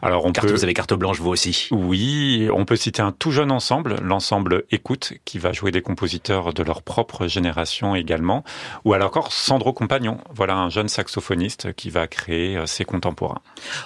Alors, 0.02 0.26
on 0.26 0.32
carte, 0.32 0.48
peut... 0.48 0.52
Vous 0.52 0.62
avez 0.62 0.74
carte 0.74 0.92
blanche, 0.92 1.18
vous 1.18 1.30
aussi 1.30 1.68
Oui, 1.70 2.46
on 2.52 2.66
peut 2.66 2.76
citer 2.76 3.00
un 3.00 3.10
tout 3.10 3.30
jeune 3.30 3.50
ensemble, 3.50 3.96
l'ensemble 4.02 4.64
Écoute, 4.70 5.14
qui 5.24 5.38
va 5.38 5.54
jouer 5.54 5.70
des 5.70 5.80
compositeurs 5.80 6.52
de 6.52 6.62
leur 6.62 6.82
propre 6.82 7.26
génération 7.26 7.94
également. 7.94 8.44
Ou 8.84 8.92
alors 8.92 9.08
encore 9.08 9.32
Sandro 9.32 9.72
Compagnon, 9.72 10.18
voilà 10.30 10.56
un 10.56 10.68
jeune 10.68 10.88
saxophoniste 10.88 11.72
qui 11.72 11.88
va 11.88 12.06
créer 12.06 12.58
euh, 12.58 12.66
ses 12.66 12.84
contemporains. 12.84 13.40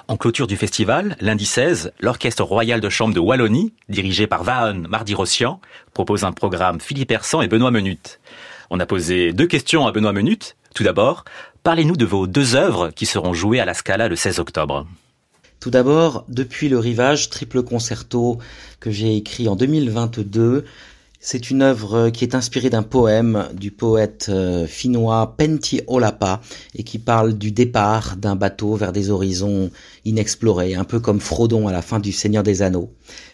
En 0.08 0.16
clôture 0.16 0.48
du 0.48 0.56
festival, 0.56 1.16
lundi 1.20 1.46
16, 1.46 1.92
l'Orchestre 2.00 2.42
Royal 2.42 2.80
de 2.80 2.88
Chambre 2.88 3.14
de 3.14 3.20
Wallonie, 3.20 3.72
dirigé 3.88 4.26
par 4.26 4.42
Vahan 4.42 4.74
Mardi-Rossian, 4.88 5.60
propose 5.94 6.24
un 6.24 6.32
programme 6.32 6.80
Philippe 6.80 7.12
Hersan 7.12 7.42
et 7.42 7.46
Benoît 7.46 7.70
Menut. 7.70 8.18
On 8.70 8.80
a 8.80 8.86
posé 8.86 9.32
deux 9.32 9.46
questions 9.46 9.86
à 9.86 9.92
Benoît 9.92 10.12
Menut. 10.12 10.56
Tout 10.74 10.82
d'abord, 10.82 11.24
Parlez-nous 11.62 11.96
de 11.96 12.04
vos 12.04 12.26
deux 12.26 12.56
œuvres 12.56 12.90
qui 12.90 13.06
seront 13.06 13.34
jouées 13.34 13.60
à 13.60 13.64
la 13.64 13.74
Scala 13.74 14.08
le 14.08 14.16
16 14.16 14.40
octobre. 14.40 14.84
Tout 15.60 15.70
d'abord, 15.70 16.24
depuis 16.28 16.68
le 16.68 16.80
rivage, 16.80 17.30
triple 17.30 17.62
concerto 17.62 18.38
que 18.80 18.90
j'ai 18.90 19.16
écrit 19.16 19.46
en 19.46 19.54
2022. 19.54 20.64
C'est 21.20 21.50
une 21.50 21.62
œuvre 21.62 22.10
qui 22.10 22.24
est 22.24 22.34
inspirée 22.34 22.68
d'un 22.68 22.82
poème 22.82 23.48
du 23.52 23.70
poète 23.70 24.26
euh, 24.28 24.66
finnois 24.66 25.36
Pentti 25.38 25.80
Olapa 25.86 26.40
et 26.74 26.82
qui 26.82 26.98
parle 26.98 27.34
du 27.34 27.52
départ 27.52 28.16
d'un 28.16 28.34
bateau 28.34 28.74
vers 28.74 28.90
des 28.90 29.10
horizons 29.10 29.70
inexplorés, 30.04 30.74
un 30.74 30.84
peu 30.84 31.00
comme 31.00 31.20
Frodon 31.20 31.68
à 31.68 31.72
la 31.72 31.82
fin 31.82 31.98
du 31.98 32.12
Seigneur 32.12 32.42
des 32.42 32.62
Anneaux. 32.62 32.90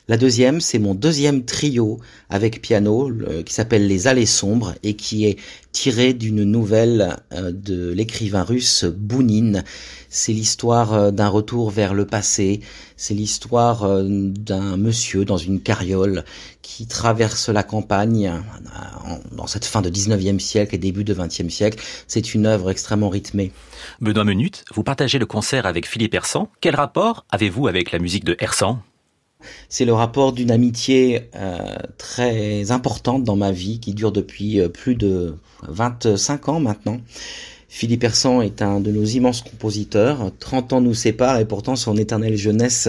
La 0.08 0.16
deuxième, 0.16 0.60
c'est 0.60 0.78
mon 0.78 0.94
deuxième 0.94 1.44
trio 1.44 1.98
avec 2.30 2.62
piano 2.62 3.10
qui 3.44 3.52
s'appelle 3.52 3.86
Les 3.86 4.06
Allées 4.06 4.26
sombres 4.26 4.74
et 4.82 4.94
qui 4.94 5.26
est 5.26 5.36
tiré 5.72 6.12
d'une 6.12 6.42
nouvelle 6.42 7.18
euh, 7.32 7.52
de 7.52 7.92
l'écrivain 7.92 8.42
russe 8.42 8.84
Bounine. 8.84 9.62
C'est 10.08 10.32
l'histoire 10.32 10.92
euh, 10.92 11.10
d'un 11.12 11.28
retour 11.28 11.70
vers 11.70 11.94
le 11.94 12.04
passé, 12.04 12.60
c'est 12.96 13.14
l'histoire 13.14 13.84
euh, 13.84 14.02
d'un 14.04 14.76
monsieur 14.76 15.24
dans 15.24 15.36
une 15.36 15.60
carriole 15.60 16.24
qui 16.62 16.86
traverse 16.86 17.48
la 17.48 17.62
campagne 17.62 18.30
dans 19.32 19.46
cette 19.46 19.64
fin 19.64 19.80
de 19.80 19.88
19e 19.88 20.38
siècle 20.38 20.74
et 20.74 20.78
début 20.78 21.04
de 21.04 21.14
20e 21.14 21.48
siècle. 21.48 21.82
C'est 22.06 22.34
une 22.34 22.44
œuvre 22.44 22.70
extrêmement 22.70 23.08
rythmée. 23.08 23.52
Benoît 24.00 24.24
Menut, 24.24 24.64
vous 24.74 24.82
partagez 24.82 25.18
le 25.18 25.24
concert 25.24 25.64
avec 25.64 25.88
Philippe 25.88 26.14
Hersan. 26.14 26.48
Quel 26.60 26.74
rapport 26.74 27.24
avez-vous 27.30 27.68
avec 27.68 27.92
la 27.92 27.98
musique 28.00 28.24
de 28.24 28.36
Hersan 28.40 28.82
c'est 29.68 29.84
le 29.84 29.92
rapport 29.92 30.32
d'une 30.32 30.50
amitié 30.50 31.30
euh, 31.36 31.76
très 31.96 32.72
importante 32.72 33.22
dans 33.22 33.36
ma 33.36 33.52
vie 33.52 33.78
qui 33.78 33.94
dure 33.94 34.10
depuis 34.10 34.60
euh, 34.60 34.68
plus 34.68 34.96
de 34.96 35.36
25 35.62 36.48
ans 36.48 36.58
maintenant. 36.58 37.00
Philippe 37.68 38.02
Hersan 38.02 38.42
est 38.42 38.62
un 38.62 38.80
de 38.80 38.90
nos 38.90 39.04
immenses 39.04 39.42
compositeurs. 39.42 40.32
30 40.40 40.72
ans 40.72 40.80
nous 40.80 40.94
séparent 40.94 41.38
et 41.38 41.44
pourtant 41.44 41.76
son 41.76 41.96
éternelle 41.96 42.36
jeunesse 42.36 42.88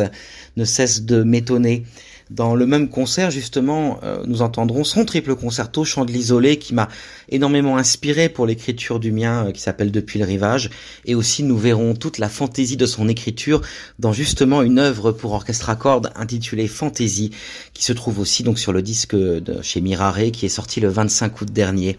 ne 0.58 0.66
cesse 0.66 1.04
de 1.04 1.22
m'étonner. 1.22 1.84
Dans 2.30 2.54
le 2.54 2.68
même 2.68 2.90
concert, 2.90 3.32
justement, 3.32 4.00
euh, 4.04 4.24
nous 4.28 4.44
entendrons 4.44 4.84
son 4.84 5.04
triple 5.04 5.34
concerto, 5.36 5.84
Chant 5.84 6.06
de 6.06 6.12
l'isolé, 6.12 6.60
qui 6.60 6.76
m'a 6.76 6.88
énormément 7.30 7.78
inspiré 7.78 8.30
pour 8.30 8.46
l'écriture 8.46 9.00
du 9.00 9.12
mien, 9.12 9.48
euh, 9.48 9.52
qui 9.52 9.62
s'appelle 9.62 9.92
Depuis 9.92 10.20
le 10.20 10.26
rivage. 10.26 10.70
Et 11.06 11.16
aussi, 11.16 11.42
nous 11.42 11.58
verrons 11.58 11.96
toute 11.96 12.20
la 12.20 12.30
fantaisie 12.30 12.78
de 12.78 12.86
son 12.86 13.08
écriture 13.08 13.62
dans 13.98 14.14
justement 14.14 14.62
une 14.62 14.78
œuvre 14.78 15.12
pour 15.12 15.32
orchestre 15.32 15.72
à 15.72 15.76
cordes 15.76 16.12
intitulée 16.16 16.68
Fantaisie, 16.68 17.32
qui 17.74 17.84
se 17.84 17.94
trouve 17.94 18.20
aussi 18.20 18.44
donc 18.44 18.60
sur 18.60 18.74
le 18.74 18.84
disque 18.84 19.16
de 19.16 19.64
chez 19.64 19.82
Mirare, 19.82 20.30
qui 20.32 20.46
est 20.46 20.50
sorti 20.50 20.80
le 20.80 20.90
25 20.90 21.42
août 21.42 21.52
dernier. 21.52 21.98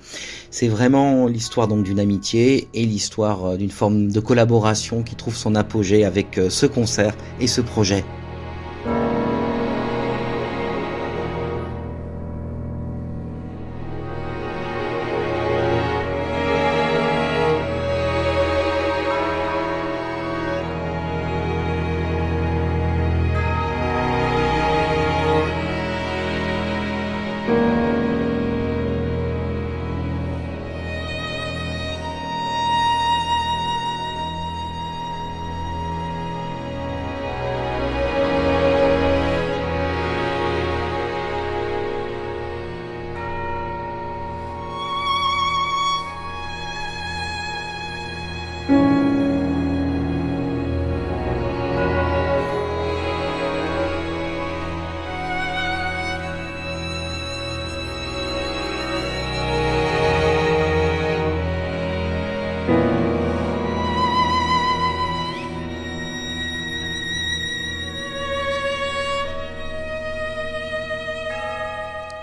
C'est 0.53 0.68
vraiment 0.68 1.26
l'histoire 1.26 1.66
donc 1.66 1.83
d'une 1.83 1.99
amitié 1.99 2.68
et 2.72 2.87
l'histoire 2.87 3.47
euh, 3.47 3.57
d'une 3.57 3.70
forme 3.70 4.12
de 4.12 4.20
collaboration 4.20 5.03
qui 5.03 5.16
trouve 5.16 5.35
son 5.35 5.57
apogée 5.57 6.05
avec 6.05 6.41
ce 6.49 6.66
concert 6.66 7.16
et 7.41 7.49
ce 7.49 7.61
projet. 7.61 8.05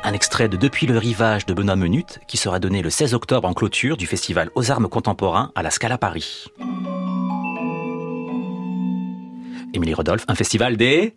Un 0.08 0.14
extrait 0.14 0.48
de 0.48 0.56
Depuis 0.56 0.88
le 0.88 0.98
rivage 0.98 1.46
de 1.48 1.54
Benoît 1.54 1.76
Menut 1.76 2.20
qui 2.30 2.38
sera 2.38 2.60
donné 2.60 2.82
le 2.82 2.90
16 2.90 3.14
octobre 3.14 3.46
en 3.46 3.54
clôture 3.54 3.98
du 3.98 4.08
festival 4.08 4.50
aux 4.56 4.72
armes 4.72 4.88
contemporains 4.88 5.52
à 5.54 5.64
la 5.64 5.70
Scala 5.70 5.98
Paris. 5.98 6.46
Émilie 9.74 9.94
Rodolphe, 9.94 10.24
un 10.30 10.36
festival 10.36 10.78
des... 10.78 11.14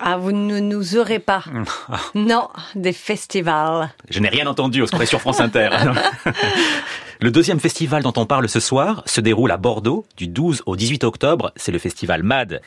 Ah, 0.00 0.16
vous 0.16 0.32
ne 0.32 0.58
nous 0.58 0.96
aurez 0.96 1.20
pas. 1.20 1.44
non, 2.16 2.48
des 2.74 2.92
festivals. 2.92 3.94
Je 4.10 4.18
n'ai 4.18 4.28
rien 4.28 4.48
entendu, 4.48 4.84
se 4.84 5.04
sur 5.04 5.20
France 5.20 5.38
Inter. 5.38 5.68
Le 7.22 7.30
deuxième 7.30 7.60
festival 7.60 8.02
dont 8.02 8.14
on 8.16 8.26
parle 8.26 8.48
ce 8.48 8.58
soir 8.58 9.04
se 9.06 9.20
déroule 9.20 9.52
à 9.52 9.56
Bordeaux 9.56 10.04
du 10.16 10.26
12 10.26 10.64
au 10.66 10.74
18 10.74 11.04
octobre. 11.04 11.52
C'est 11.54 11.70
le 11.70 11.78
festival 11.78 12.24
MAD. 12.24 12.60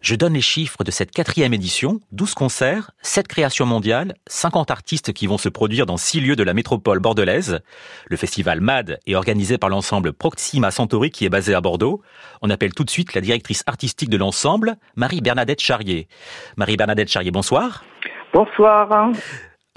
Je 0.00 0.14
donne 0.14 0.32
les 0.32 0.40
chiffres 0.40 0.82
de 0.82 0.90
cette 0.90 1.10
quatrième 1.10 1.52
édition. 1.52 2.00
12 2.12 2.32
concerts, 2.32 2.92
7 3.02 3.28
créations 3.28 3.66
mondiales, 3.66 4.14
50 4.26 4.70
artistes 4.70 5.12
qui 5.12 5.26
vont 5.26 5.36
se 5.36 5.50
produire 5.50 5.84
dans 5.84 5.98
6 5.98 6.22
lieux 6.22 6.36
de 6.36 6.42
la 6.42 6.54
métropole 6.54 7.00
bordelaise. 7.00 7.60
Le 8.06 8.16
festival 8.16 8.62
MAD 8.62 8.98
est 9.06 9.14
organisé 9.14 9.58
par 9.58 9.68
l'ensemble 9.68 10.14
Proxima 10.14 10.70
Centauri 10.70 11.10
qui 11.10 11.26
est 11.26 11.28
basé 11.28 11.52
à 11.52 11.60
Bordeaux. 11.60 12.00
On 12.40 12.48
appelle 12.48 12.72
tout 12.72 12.84
de 12.84 12.90
suite 12.90 13.12
la 13.12 13.20
directrice 13.20 13.62
artistique 13.66 14.08
de 14.08 14.16
l'ensemble, 14.16 14.76
Marie-Bernadette 14.96 15.60
Charrier. 15.60 16.08
Marie-Bernadette 16.56 17.10
Charrier, 17.10 17.30
bonsoir. 17.30 17.84
Bonsoir. 18.32 19.10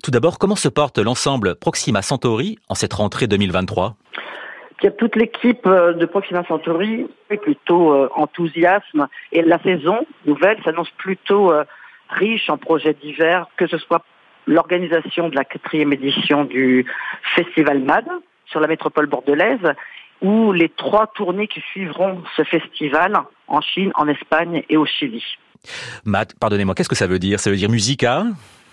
Tout 0.01 0.11
d'abord, 0.11 0.39
comment 0.39 0.55
se 0.55 0.69
porte 0.69 0.99
l'ensemble 0.99 1.55
Proxima 1.55 2.01
Centauri 2.01 2.57
en 2.69 2.75
cette 2.75 2.93
rentrée 2.93 3.27
2023 3.27 3.97
toute 4.89 5.15
l'équipe 5.15 5.65
euh, 5.67 5.93
de 5.93 6.05
Proxima 6.05 6.43
Centauri 6.47 7.07
est 7.29 7.37
plutôt 7.37 7.93
euh, 7.93 8.09
enthousiasme. 8.15 9.07
Et 9.31 9.41
la 9.41 9.59
saison 9.59 10.05
nouvelle 10.25 10.57
s'annonce 10.63 10.89
plutôt 10.97 11.51
euh, 11.51 11.63
riche 12.09 12.49
en 12.49 12.57
projets 12.57 12.93
divers, 12.93 13.47
que 13.57 13.67
ce 13.67 13.77
soit 13.77 14.03
l'organisation 14.47 15.29
de 15.29 15.35
la 15.35 15.45
quatrième 15.45 15.93
édition 15.93 16.45
du 16.45 16.85
Festival 17.35 17.79
MAD 17.79 18.05
sur 18.47 18.59
la 18.59 18.67
métropole 18.67 19.05
bordelaise 19.05 19.73
ou 20.21 20.51
les 20.51 20.69
trois 20.69 21.07
tournées 21.07 21.47
qui 21.47 21.61
suivront 21.71 22.23
ce 22.35 22.43
festival 22.43 23.13
en 23.47 23.61
Chine, 23.61 23.91
en 23.95 24.07
Espagne 24.07 24.63
et 24.69 24.77
au 24.77 24.85
Chili. 24.85 25.23
MAD, 26.05 26.33
pardonnez-moi, 26.39 26.75
qu'est-ce 26.75 26.89
que 26.89 26.95
ça 26.95 27.07
veut 27.07 27.19
dire? 27.19 27.39
Ça 27.39 27.49
veut 27.49 27.55
dire 27.55 27.69
musica? 27.69 28.23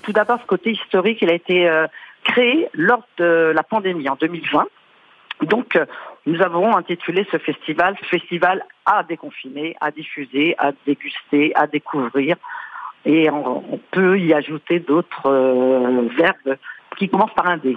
Tout 0.02 0.12
d'abord, 0.12 0.40
ce 0.40 0.46
côté 0.46 0.72
historique, 0.72 1.18
il 1.20 1.30
a 1.30 1.34
été 1.34 1.70
créé 2.24 2.68
lors 2.72 3.02
de 3.18 3.52
la 3.54 3.62
pandémie 3.62 4.08
en 4.08 4.16
2020 4.16 4.66
donc, 5.42 5.76
euh, 5.76 5.86
nous 6.26 6.40
avons 6.42 6.76
intitulé 6.76 7.26
ce 7.30 7.38
festival 7.38 7.96
Festival 8.10 8.64
à 8.84 9.02
déconfiner, 9.02 9.76
à 9.80 9.90
diffuser, 9.90 10.54
à 10.58 10.72
déguster, 10.86 11.52
à 11.54 11.66
découvrir. 11.66 12.36
Et 13.04 13.30
on, 13.30 13.80
peut 13.92 14.18
y 14.18 14.34
ajouter 14.34 14.80
d'autres 14.80 15.26
euh, 15.26 16.08
verbes 16.16 16.58
qui 16.96 17.08
commencent 17.08 17.34
par 17.34 17.48
un 17.48 17.56
D. 17.56 17.76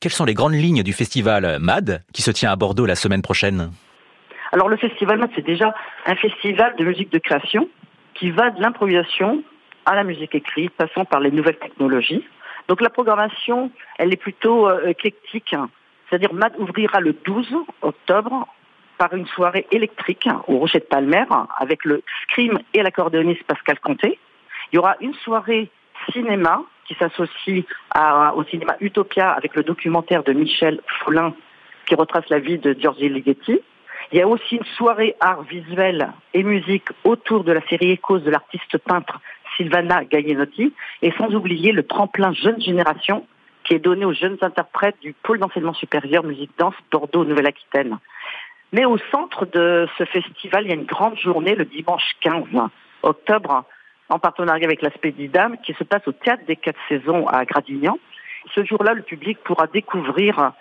Quelles 0.00 0.12
sont 0.12 0.26
les 0.26 0.34
grandes 0.34 0.54
lignes 0.54 0.82
du 0.82 0.92
festival 0.92 1.58
MAD 1.58 2.04
qui 2.12 2.22
se 2.22 2.30
tient 2.30 2.52
à 2.52 2.56
Bordeaux 2.56 2.86
la 2.86 2.94
semaine 2.94 3.22
prochaine? 3.22 3.70
Alors 4.52 4.68
le 4.68 4.76
festival 4.76 5.18
MAD, 5.18 5.30
c'est 5.34 5.44
déjà 5.44 5.74
un 6.04 6.14
festival 6.16 6.76
de 6.76 6.84
musique 6.84 7.10
de 7.10 7.18
création 7.18 7.68
qui 8.14 8.30
va 8.30 8.50
de 8.50 8.60
l'improvisation 8.60 9.42
à 9.86 9.94
la 9.94 10.04
musique 10.04 10.34
écrite, 10.34 10.72
passant 10.72 11.04
par 11.04 11.20
les 11.20 11.30
nouvelles 11.30 11.58
technologies. 11.58 12.24
Donc 12.68 12.80
la 12.80 12.90
programmation, 12.90 13.70
elle 13.98 14.12
est 14.12 14.20
plutôt 14.20 14.68
euh, 14.68 14.88
éclectique. 14.88 15.54
C'est-à-dire 16.08 16.32
MAD 16.32 16.54
ouvrira 16.58 17.00
le 17.00 17.12
12 17.12 17.54
octobre 17.82 18.46
par 18.98 19.12
une 19.14 19.26
soirée 19.26 19.66
électrique 19.72 20.28
au 20.46 20.58
Rocher 20.58 20.78
de 20.78 20.84
Palmer 20.84 21.24
avec 21.58 21.84
le 21.84 22.02
scream 22.22 22.58
et 22.74 22.82
l'accordéoniste 22.82 23.44
Pascal 23.44 23.78
Comté. 23.80 24.18
Il 24.72 24.76
y 24.76 24.78
aura 24.78 24.96
une 25.00 25.14
soirée 25.14 25.70
cinéma 26.12 26.62
qui 26.86 26.94
s'associe 26.94 27.64
au 28.34 28.44
cinéma 28.44 28.76
Utopia 28.80 29.30
avec 29.30 29.54
le 29.56 29.62
documentaire 29.62 30.22
de 30.22 30.32
Michel 30.32 30.80
Foulin 31.00 31.34
qui 31.86 31.94
retrace 31.94 32.28
la 32.30 32.38
vie 32.38 32.58
de 32.58 32.74
Giorgi 32.78 33.08
Ligeti. 33.08 33.60
Il 34.12 34.18
y 34.18 34.22
a 34.22 34.28
aussi 34.28 34.56
une 34.56 34.64
soirée 34.76 35.16
art 35.20 35.42
visuel 35.42 36.12
et 36.32 36.42
musique 36.42 36.88
autour 37.04 37.44
de 37.44 37.52
la 37.52 37.60
série 37.68 37.90
Échos 37.90 38.20
de 38.20 38.30
l'artiste 38.30 38.78
peintre 38.78 39.20
Sylvana 39.56 40.04
Gaienotti 40.04 40.72
et 41.02 41.12
sans 41.18 41.34
oublier 41.34 41.72
le 41.72 41.84
tremplin 41.84 42.32
jeune 42.32 42.60
génération 42.60 43.26
qui 43.66 43.74
est 43.74 43.80
donné 43.80 44.04
aux 44.04 44.12
jeunes 44.12 44.38
interprètes 44.42 44.96
du 45.02 45.12
pôle 45.12 45.38
d'enseignement 45.40 45.74
supérieur 45.74 46.22
musique 46.22 46.52
danse 46.56 46.74
Bordeaux 46.90 47.24
Nouvelle-Aquitaine. 47.24 47.98
Mais 48.72 48.84
au 48.84 48.96
centre 49.10 49.44
de 49.46 49.88
ce 49.98 50.04
festival, 50.04 50.64
il 50.64 50.68
y 50.68 50.72
a 50.72 50.76
une 50.76 50.84
grande 50.84 51.18
journée 51.18 51.54
le 51.54 51.64
dimanche 51.64 52.04
15 52.20 52.44
octobre 53.02 53.64
en 54.08 54.18
partenariat 54.18 54.66
avec 54.66 54.82
l'aspect 54.82 55.10
d'Idam 55.10 55.56
qui 55.64 55.74
se 55.74 55.84
passe 55.84 56.06
au 56.06 56.12
théâtre 56.12 56.44
des 56.46 56.56
quatre 56.56 56.78
saisons 56.88 57.26
à 57.26 57.44
Gradignan. 57.44 57.98
Ce 58.54 58.64
jour-là, 58.64 58.94
le 58.94 59.02
public 59.02 59.38
pourra 59.42 59.66
découvrir 59.66 60.52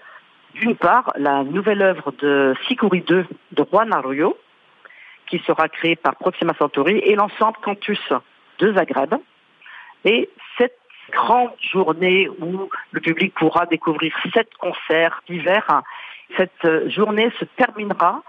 d'une 0.56 0.76
part 0.76 1.12
la 1.16 1.43
nouvelle 1.43 1.82
œuvre 1.84 2.12
de 2.20 2.56
Sikuri 2.68 3.01
2 3.01 3.26
de 3.51 3.66
Juan 3.72 3.93
Arroyo 3.93 4.38
qui 5.28 5.39
sera 5.39 5.68
créée 5.70 5.95
par 5.95 6.16
Proxima 6.16 6.53
Centauri 6.58 6.97
et 6.99 7.16
l'ensemble 7.16 7.58
Cantus 7.62 8.01
de 8.60 8.74
Zagreb. 8.74 9.16
Et 10.06 10.30
grande 11.12 11.51
journée 11.60 12.30
où 12.30 12.70
le 12.91 13.01
public 13.01 13.34
pourra 13.36 13.66
découvrir 13.66 14.14
sept 14.34 14.49
concerts 14.56 15.22
divers. 15.28 15.82
Cette 16.38 16.66
euh, 16.66 16.89
journée 16.89 17.32
se 17.39 17.45
terminera 17.45 18.24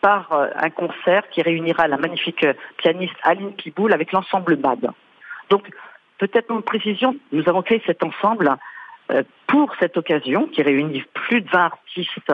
par 0.00 0.32
euh, 0.32 0.48
un 0.56 0.70
concert 0.70 1.28
qui 1.30 1.42
réunira 1.42 1.88
la 1.88 1.96
magnifique 1.96 2.46
pianiste 2.76 3.16
Aline 3.22 3.54
Kiboul 3.56 3.92
avec 3.92 4.12
l'ensemble 4.12 4.56
MAD. 4.56 4.90
Donc, 5.50 5.68
peut-être 6.18 6.50
une 6.50 6.62
précision, 6.62 7.16
nous 7.32 7.48
avons 7.48 7.62
créé 7.62 7.82
cet 7.86 8.02
ensemble 8.02 8.56
euh, 9.10 9.22
pour 9.46 9.74
cette 9.80 9.96
occasion 9.96 10.46
qui 10.46 10.62
réunit 10.62 11.04
plus 11.14 11.40
de 11.40 11.50
20 11.50 11.58
artistes 11.58 12.32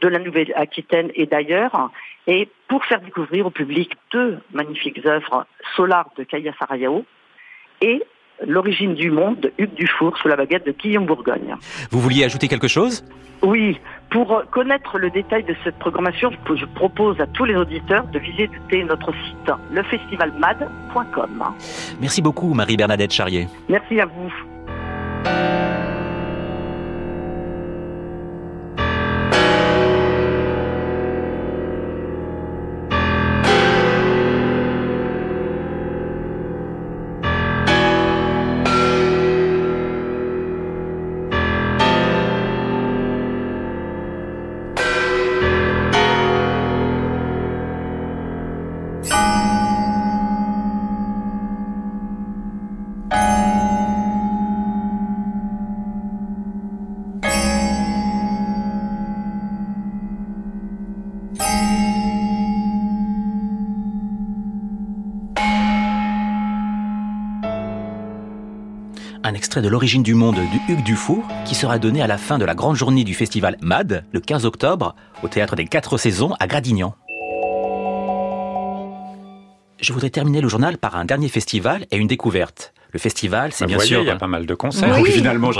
de 0.00 0.08
la 0.08 0.18
Nouvelle-Aquitaine 0.18 1.10
et 1.14 1.26
d'ailleurs, 1.26 1.90
et 2.26 2.48
pour 2.68 2.84
faire 2.84 3.00
découvrir 3.00 3.46
au 3.46 3.50
public 3.50 3.92
deux 4.12 4.38
magnifiques 4.52 5.04
œuvres, 5.06 5.46
Solar 5.74 6.10
de 6.16 6.24
Kaya 6.24 6.52
Sarayao 6.58 7.04
et 7.80 8.02
L'origine 8.46 8.94
du 8.94 9.10
monde 9.10 9.40
de 9.40 9.52
Hugues 9.58 9.74
Dufour 9.74 10.16
sous 10.18 10.28
la 10.28 10.36
baguette 10.36 10.66
de 10.66 10.72
Guillaume 10.72 11.06
Bourgogne. 11.06 11.54
Vous 11.90 12.00
vouliez 12.00 12.24
ajouter 12.24 12.48
quelque 12.48 12.68
chose? 12.68 13.04
Oui. 13.42 13.78
Pour 14.10 14.42
connaître 14.50 14.98
le 14.98 15.10
détail 15.10 15.44
de 15.44 15.54
cette 15.64 15.78
programmation, 15.78 16.30
je 16.54 16.64
propose 16.64 17.20
à 17.20 17.26
tous 17.26 17.44
les 17.44 17.56
auditeurs 17.56 18.06
de 18.06 18.18
visiter 18.18 18.84
notre 18.84 19.12
site 19.12 19.52
lefestivalmad.com. 19.72 21.44
Merci 22.00 22.22
beaucoup 22.22 22.54
Marie-Bernadette 22.54 23.12
Charrier. 23.12 23.48
Merci 23.68 24.00
à 24.00 24.06
vous. 24.06 24.32
Extrait 69.36 69.60
de 69.60 69.68
L'origine 69.68 70.02
du 70.02 70.14
monde 70.14 70.36
du 70.36 70.72
Hugues 70.72 70.82
Dufour 70.82 71.22
qui 71.44 71.54
sera 71.54 71.78
donné 71.78 72.00
à 72.00 72.06
la 72.06 72.16
fin 72.16 72.38
de 72.38 72.44
la 72.46 72.54
grande 72.54 72.74
journée 72.74 73.04
du 73.04 73.12
festival 73.12 73.58
MAD 73.60 74.04
le 74.10 74.20
15 74.20 74.46
octobre 74.46 74.96
au 75.22 75.28
théâtre 75.28 75.56
des 75.56 75.66
Quatre 75.66 75.98
Saisons 75.98 76.34
à 76.40 76.46
Gradignan. 76.46 76.96
Je 79.78 79.92
voudrais 79.92 80.08
terminer 80.08 80.40
le 80.40 80.48
journal 80.48 80.78
par 80.78 80.96
un 80.96 81.04
dernier 81.04 81.28
festival 81.28 81.86
et 81.90 81.98
une 81.98 82.08
découverte. 82.08 82.72
Le 82.92 82.98
festival, 82.98 83.52
c'est 83.52 83.66
bien 83.66 83.78
sûr. 83.78 84.00
Il 84.00 84.06
y 84.06 84.10
a 84.10 84.16
pas 84.16 84.26
mal 84.26 84.46
de 84.46 84.54
concerts. 84.54 84.98
Oui, 85.02 85.10
finalement. 85.10 85.50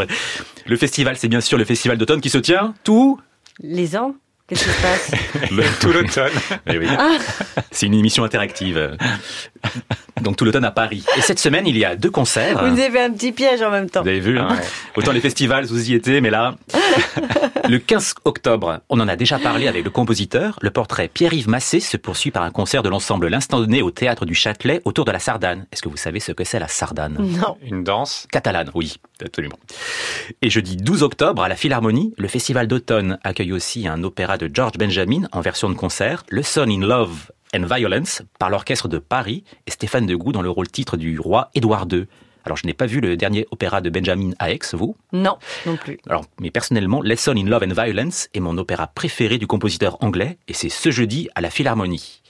Le 0.65 0.77
festival, 0.77 1.19
c'est 1.19 1.29
bien 1.29 1.43
sûr 1.43 1.59
le 1.59 1.67
festival 1.67 1.99
d'automne 1.99 2.23
qui 2.23 2.31
se 2.31 2.39
tient 2.39 2.75
tous 2.83 3.21
les 3.61 3.95
ans. 3.95 4.15
Qu'est-ce 4.49 4.65
qui 4.65 4.71
se 4.71 4.83
passe? 4.83 5.11
Le, 5.51 5.65
Tout 5.81 5.93
l'automne. 5.93 6.31
Eh 6.69 6.79
ah. 6.97 7.19
C'est 7.73 7.87
une 7.87 7.95
émission 7.95 8.23
interactive. 8.23 8.97
Donc 10.23 10.37
tout 10.37 10.45
l'automne 10.45 10.65
à 10.65 10.71
Paris. 10.71 11.05
Et 11.17 11.21
cette 11.21 11.39
semaine, 11.39 11.67
il 11.67 11.77
y 11.77 11.85
a 11.85 11.95
deux 11.95 12.11
concerts. 12.11 12.65
Vous 12.65 12.81
avez 12.81 13.01
un 13.01 13.13
petit 13.13 13.33
piège 13.33 13.63
en 13.63 13.71
même 13.71 13.91
temps. 13.91 14.03
Vous 14.03 14.09
avez 14.09 14.21
vu 14.21 14.39
hein 14.39 14.49
Autant 14.97 15.13
les 15.13 15.21
festivals, 15.21 15.67
vous 15.67 15.91
y 15.91 15.95
étiez, 15.95 16.21
mais 16.21 16.31
là... 16.31 16.55
le 17.69 17.79
15 17.79 18.15
octobre, 18.25 18.81
on 18.89 18.99
en 19.01 19.09
a 19.09 19.17
déjà 19.17 19.39
parlé 19.39 19.69
avec 19.69 19.85
le 19.85 19.91
compositeur. 19.91 20.59
Le 20.63 20.71
portrait 20.71 21.09
Pierre-Yves 21.09 21.49
Massé 21.49 21.81
se 21.81 21.97
poursuit 21.97 22.31
par 22.31 22.43
un 22.43 22.51
concert 22.51 22.83
de 22.83 22.89
l'ensemble 22.89 23.29
L'Instant 23.29 23.61
Donné 23.61 23.83
au 23.83 23.91
Théâtre 23.91 24.25
du 24.25 24.35
Châtelet 24.35 24.81
autour 24.85 25.05
de 25.05 25.13
la 25.13 25.19
Sardane. 25.19 25.67
Est-ce 25.73 25.83
que 25.83 25.89
vous 25.89 25.97
savez 25.97 26.21
ce 26.21 26.33
que 26.33 26.45
c'est 26.45 26.59
la 26.59 26.69
Sardane? 26.69 27.17
Non. 27.19 27.57
Une 27.63 27.85
danse? 27.85 28.27
Catalane, 28.33 28.71
oui, 28.75 28.97
absolument. 29.25 29.59
Et 30.43 30.51
jeudi 30.51 30.77
12 30.77 31.03
octobre, 31.03 31.43
à 31.43 31.49
la 31.49 31.57
Philharmonie, 31.57 32.15
le 32.17 32.29
Festival 32.29 32.67
d'automne 32.67 33.19
accueille 33.23 33.53
aussi 33.53 33.87
un 33.87 34.03
opéra 34.03 34.39
de 34.39 34.51
George 34.53 34.79
Benjamin 34.79 35.29
en 35.33 35.41
version 35.41 35.69
de 35.69 35.75
concert, 35.75 36.25
Le 36.29 36.43
Son 36.43 36.69
in 36.69 36.81
Love 36.81 37.31
and 37.57 37.67
Violence, 37.67 38.23
par 38.39 38.51
l'orchestre 38.51 38.89
de 38.89 38.99
Paris 38.99 39.45
et 39.67 39.71
Stéphane 39.71 40.07
Degout 40.07 40.33
dans 40.33 40.43
le 40.43 40.51
rôle 40.51 40.69
titre 40.69 40.97
du 40.97 41.19
roi 41.19 41.51
Édouard 41.55 41.87
II. 41.91 42.07
Alors, 42.45 42.57
je 42.57 42.67
n'ai 42.67 42.75
pas 42.75 42.87
vu 42.87 43.01
le 43.01 43.17
dernier 43.17 43.47
opéra 43.51 43.81
de 43.81 43.91
Benjamin 43.91 44.31
Aix, 44.41 44.61
vous? 44.73 44.97
Non, 45.13 45.37
non 45.67 45.77
plus. 45.77 45.99
Alors, 46.09 46.25
mais 46.41 46.53
personnellement, 46.53 47.03
Lesson 47.03 47.35
in 47.37 47.47
Love 47.47 47.65
and 47.65 47.75
Violence 47.83 48.29
est 48.35 48.41
mon 48.41 48.57
opéra 48.57 48.87
préféré 48.87 49.39
du 49.39 49.49
compositeur 49.49 49.97
anglais, 50.01 50.39
et 50.47 50.53
c'est 50.53 50.69
ce 50.69 50.93
jeudi 50.93 51.29
à 51.35 51.41
la 51.41 51.51
Philharmonie. 51.51 52.23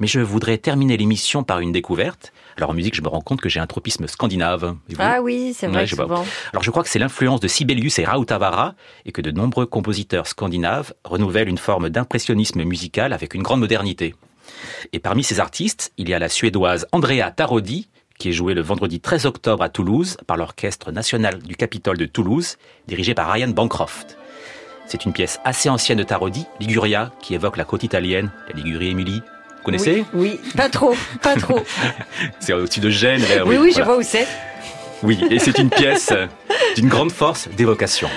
Mais 0.00 0.06
je 0.06 0.20
voudrais 0.20 0.58
terminer 0.58 0.96
l'émission 0.96 1.42
par 1.42 1.60
une 1.60 1.72
découverte. 1.72 2.32
Alors 2.56 2.70
en 2.70 2.74
musique, 2.74 2.94
je 2.94 3.02
me 3.02 3.08
rends 3.08 3.20
compte 3.20 3.40
que 3.40 3.48
j'ai 3.48 3.58
un 3.58 3.66
tropisme 3.66 4.06
scandinave. 4.06 4.76
Ah 4.98 5.20
oui, 5.22 5.54
c'est 5.56 5.66
vrai, 5.66 5.80
Ouais, 5.80 5.86
souvent. 5.86 6.24
Alors 6.52 6.62
je 6.62 6.70
crois 6.70 6.82
que 6.82 6.88
c'est 6.88 6.98
l'influence 6.98 7.40
de 7.40 7.48
Sibelius 7.48 7.98
et 7.98 8.04
Rautavaara 8.04 8.74
et 9.06 9.12
que 9.12 9.20
de 9.20 9.30
nombreux 9.30 9.66
compositeurs 9.66 10.26
scandinaves 10.26 10.92
renouvellent 11.04 11.48
une 11.48 11.58
forme 11.58 11.88
d'impressionnisme 11.88 12.62
musical 12.64 13.12
avec 13.12 13.34
une 13.34 13.42
grande 13.42 13.60
modernité. 13.60 14.14
Et 14.92 14.98
parmi 14.98 15.24
ces 15.24 15.40
artistes, 15.40 15.92
il 15.98 16.08
y 16.08 16.14
a 16.14 16.18
la 16.18 16.28
suédoise 16.28 16.86
Andrea 16.92 17.30
Tarodi 17.34 17.88
qui 18.18 18.30
est 18.30 18.32
jouée 18.32 18.54
le 18.54 18.62
vendredi 18.62 19.00
13 19.00 19.26
octobre 19.26 19.62
à 19.62 19.68
Toulouse 19.68 20.16
par 20.26 20.36
l'Orchestre 20.36 20.90
national 20.90 21.38
du 21.38 21.54
Capitole 21.56 21.96
de 21.96 22.04
Toulouse, 22.04 22.58
dirigé 22.88 23.14
par 23.14 23.30
Ryan 23.30 23.48
Bancroft. 23.48 24.18
C'est 24.86 25.04
une 25.04 25.12
pièce 25.12 25.38
assez 25.44 25.68
ancienne 25.68 25.98
de 25.98 26.02
Tarodi, 26.02 26.46
Liguria, 26.60 27.12
qui 27.20 27.34
évoque 27.34 27.56
la 27.56 27.64
côte 27.64 27.84
italienne, 27.84 28.30
la 28.48 28.56
Ligurie 28.56 28.88
Émilie. 28.88 29.22
Vous 29.58 29.62
connaissez? 29.62 30.04
Oui, 30.14 30.38
oui, 30.42 30.50
pas 30.56 30.68
trop, 30.68 30.94
pas 31.22 31.36
trop. 31.36 31.60
C'est 32.40 32.52
au-dessus 32.52 32.80
de 32.80 32.90
Gênes. 32.90 33.20
là, 33.20 33.44
oui, 33.46 33.56
oui, 33.56 33.68
je 33.70 33.74
voilà. 33.74 33.84
vois 33.84 33.98
où 33.98 34.02
c'est. 34.02 34.26
Oui, 35.04 35.20
et 35.30 35.38
c'est 35.38 35.56
une 35.58 35.70
pièce 35.70 36.12
d'une 36.74 36.88
grande 36.88 37.12
force 37.12 37.48
d'évocation. 37.56 38.08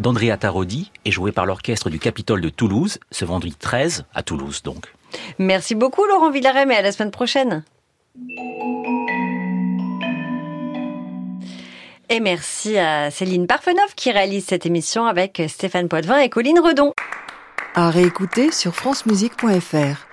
d'Andrea 0.00 0.36
Tarodi 0.36 0.90
est 1.04 1.10
jouée 1.10 1.32
par 1.32 1.46
l'orchestre 1.46 1.90
du 1.90 1.98
Capitole 1.98 2.40
de 2.40 2.48
Toulouse, 2.48 2.98
ce 3.10 3.24
vendredi 3.24 3.54
13 3.54 4.04
à 4.14 4.22
Toulouse 4.22 4.62
donc. 4.62 4.92
Merci 5.38 5.74
beaucoup, 5.74 6.04
Laurent 6.04 6.30
Villarem, 6.30 6.70
et 6.70 6.76
à 6.76 6.82
la 6.82 6.92
semaine 6.92 7.10
prochaine. 7.10 7.64
Et 12.10 12.20
merci 12.20 12.78
à 12.78 13.10
Céline 13.10 13.46
Parfenoff 13.46 13.94
qui 13.94 14.10
réalise 14.10 14.46
cette 14.46 14.64
émission 14.64 15.06
avec 15.06 15.42
Stéphane 15.48 15.88
Poitvin 15.88 16.18
et 16.18 16.28
Colline 16.30 16.58
Redon. 16.58 16.92
À 17.74 17.90
réécouter 17.90 18.50
sur 18.50 18.74
francemusique.fr. 18.74 20.08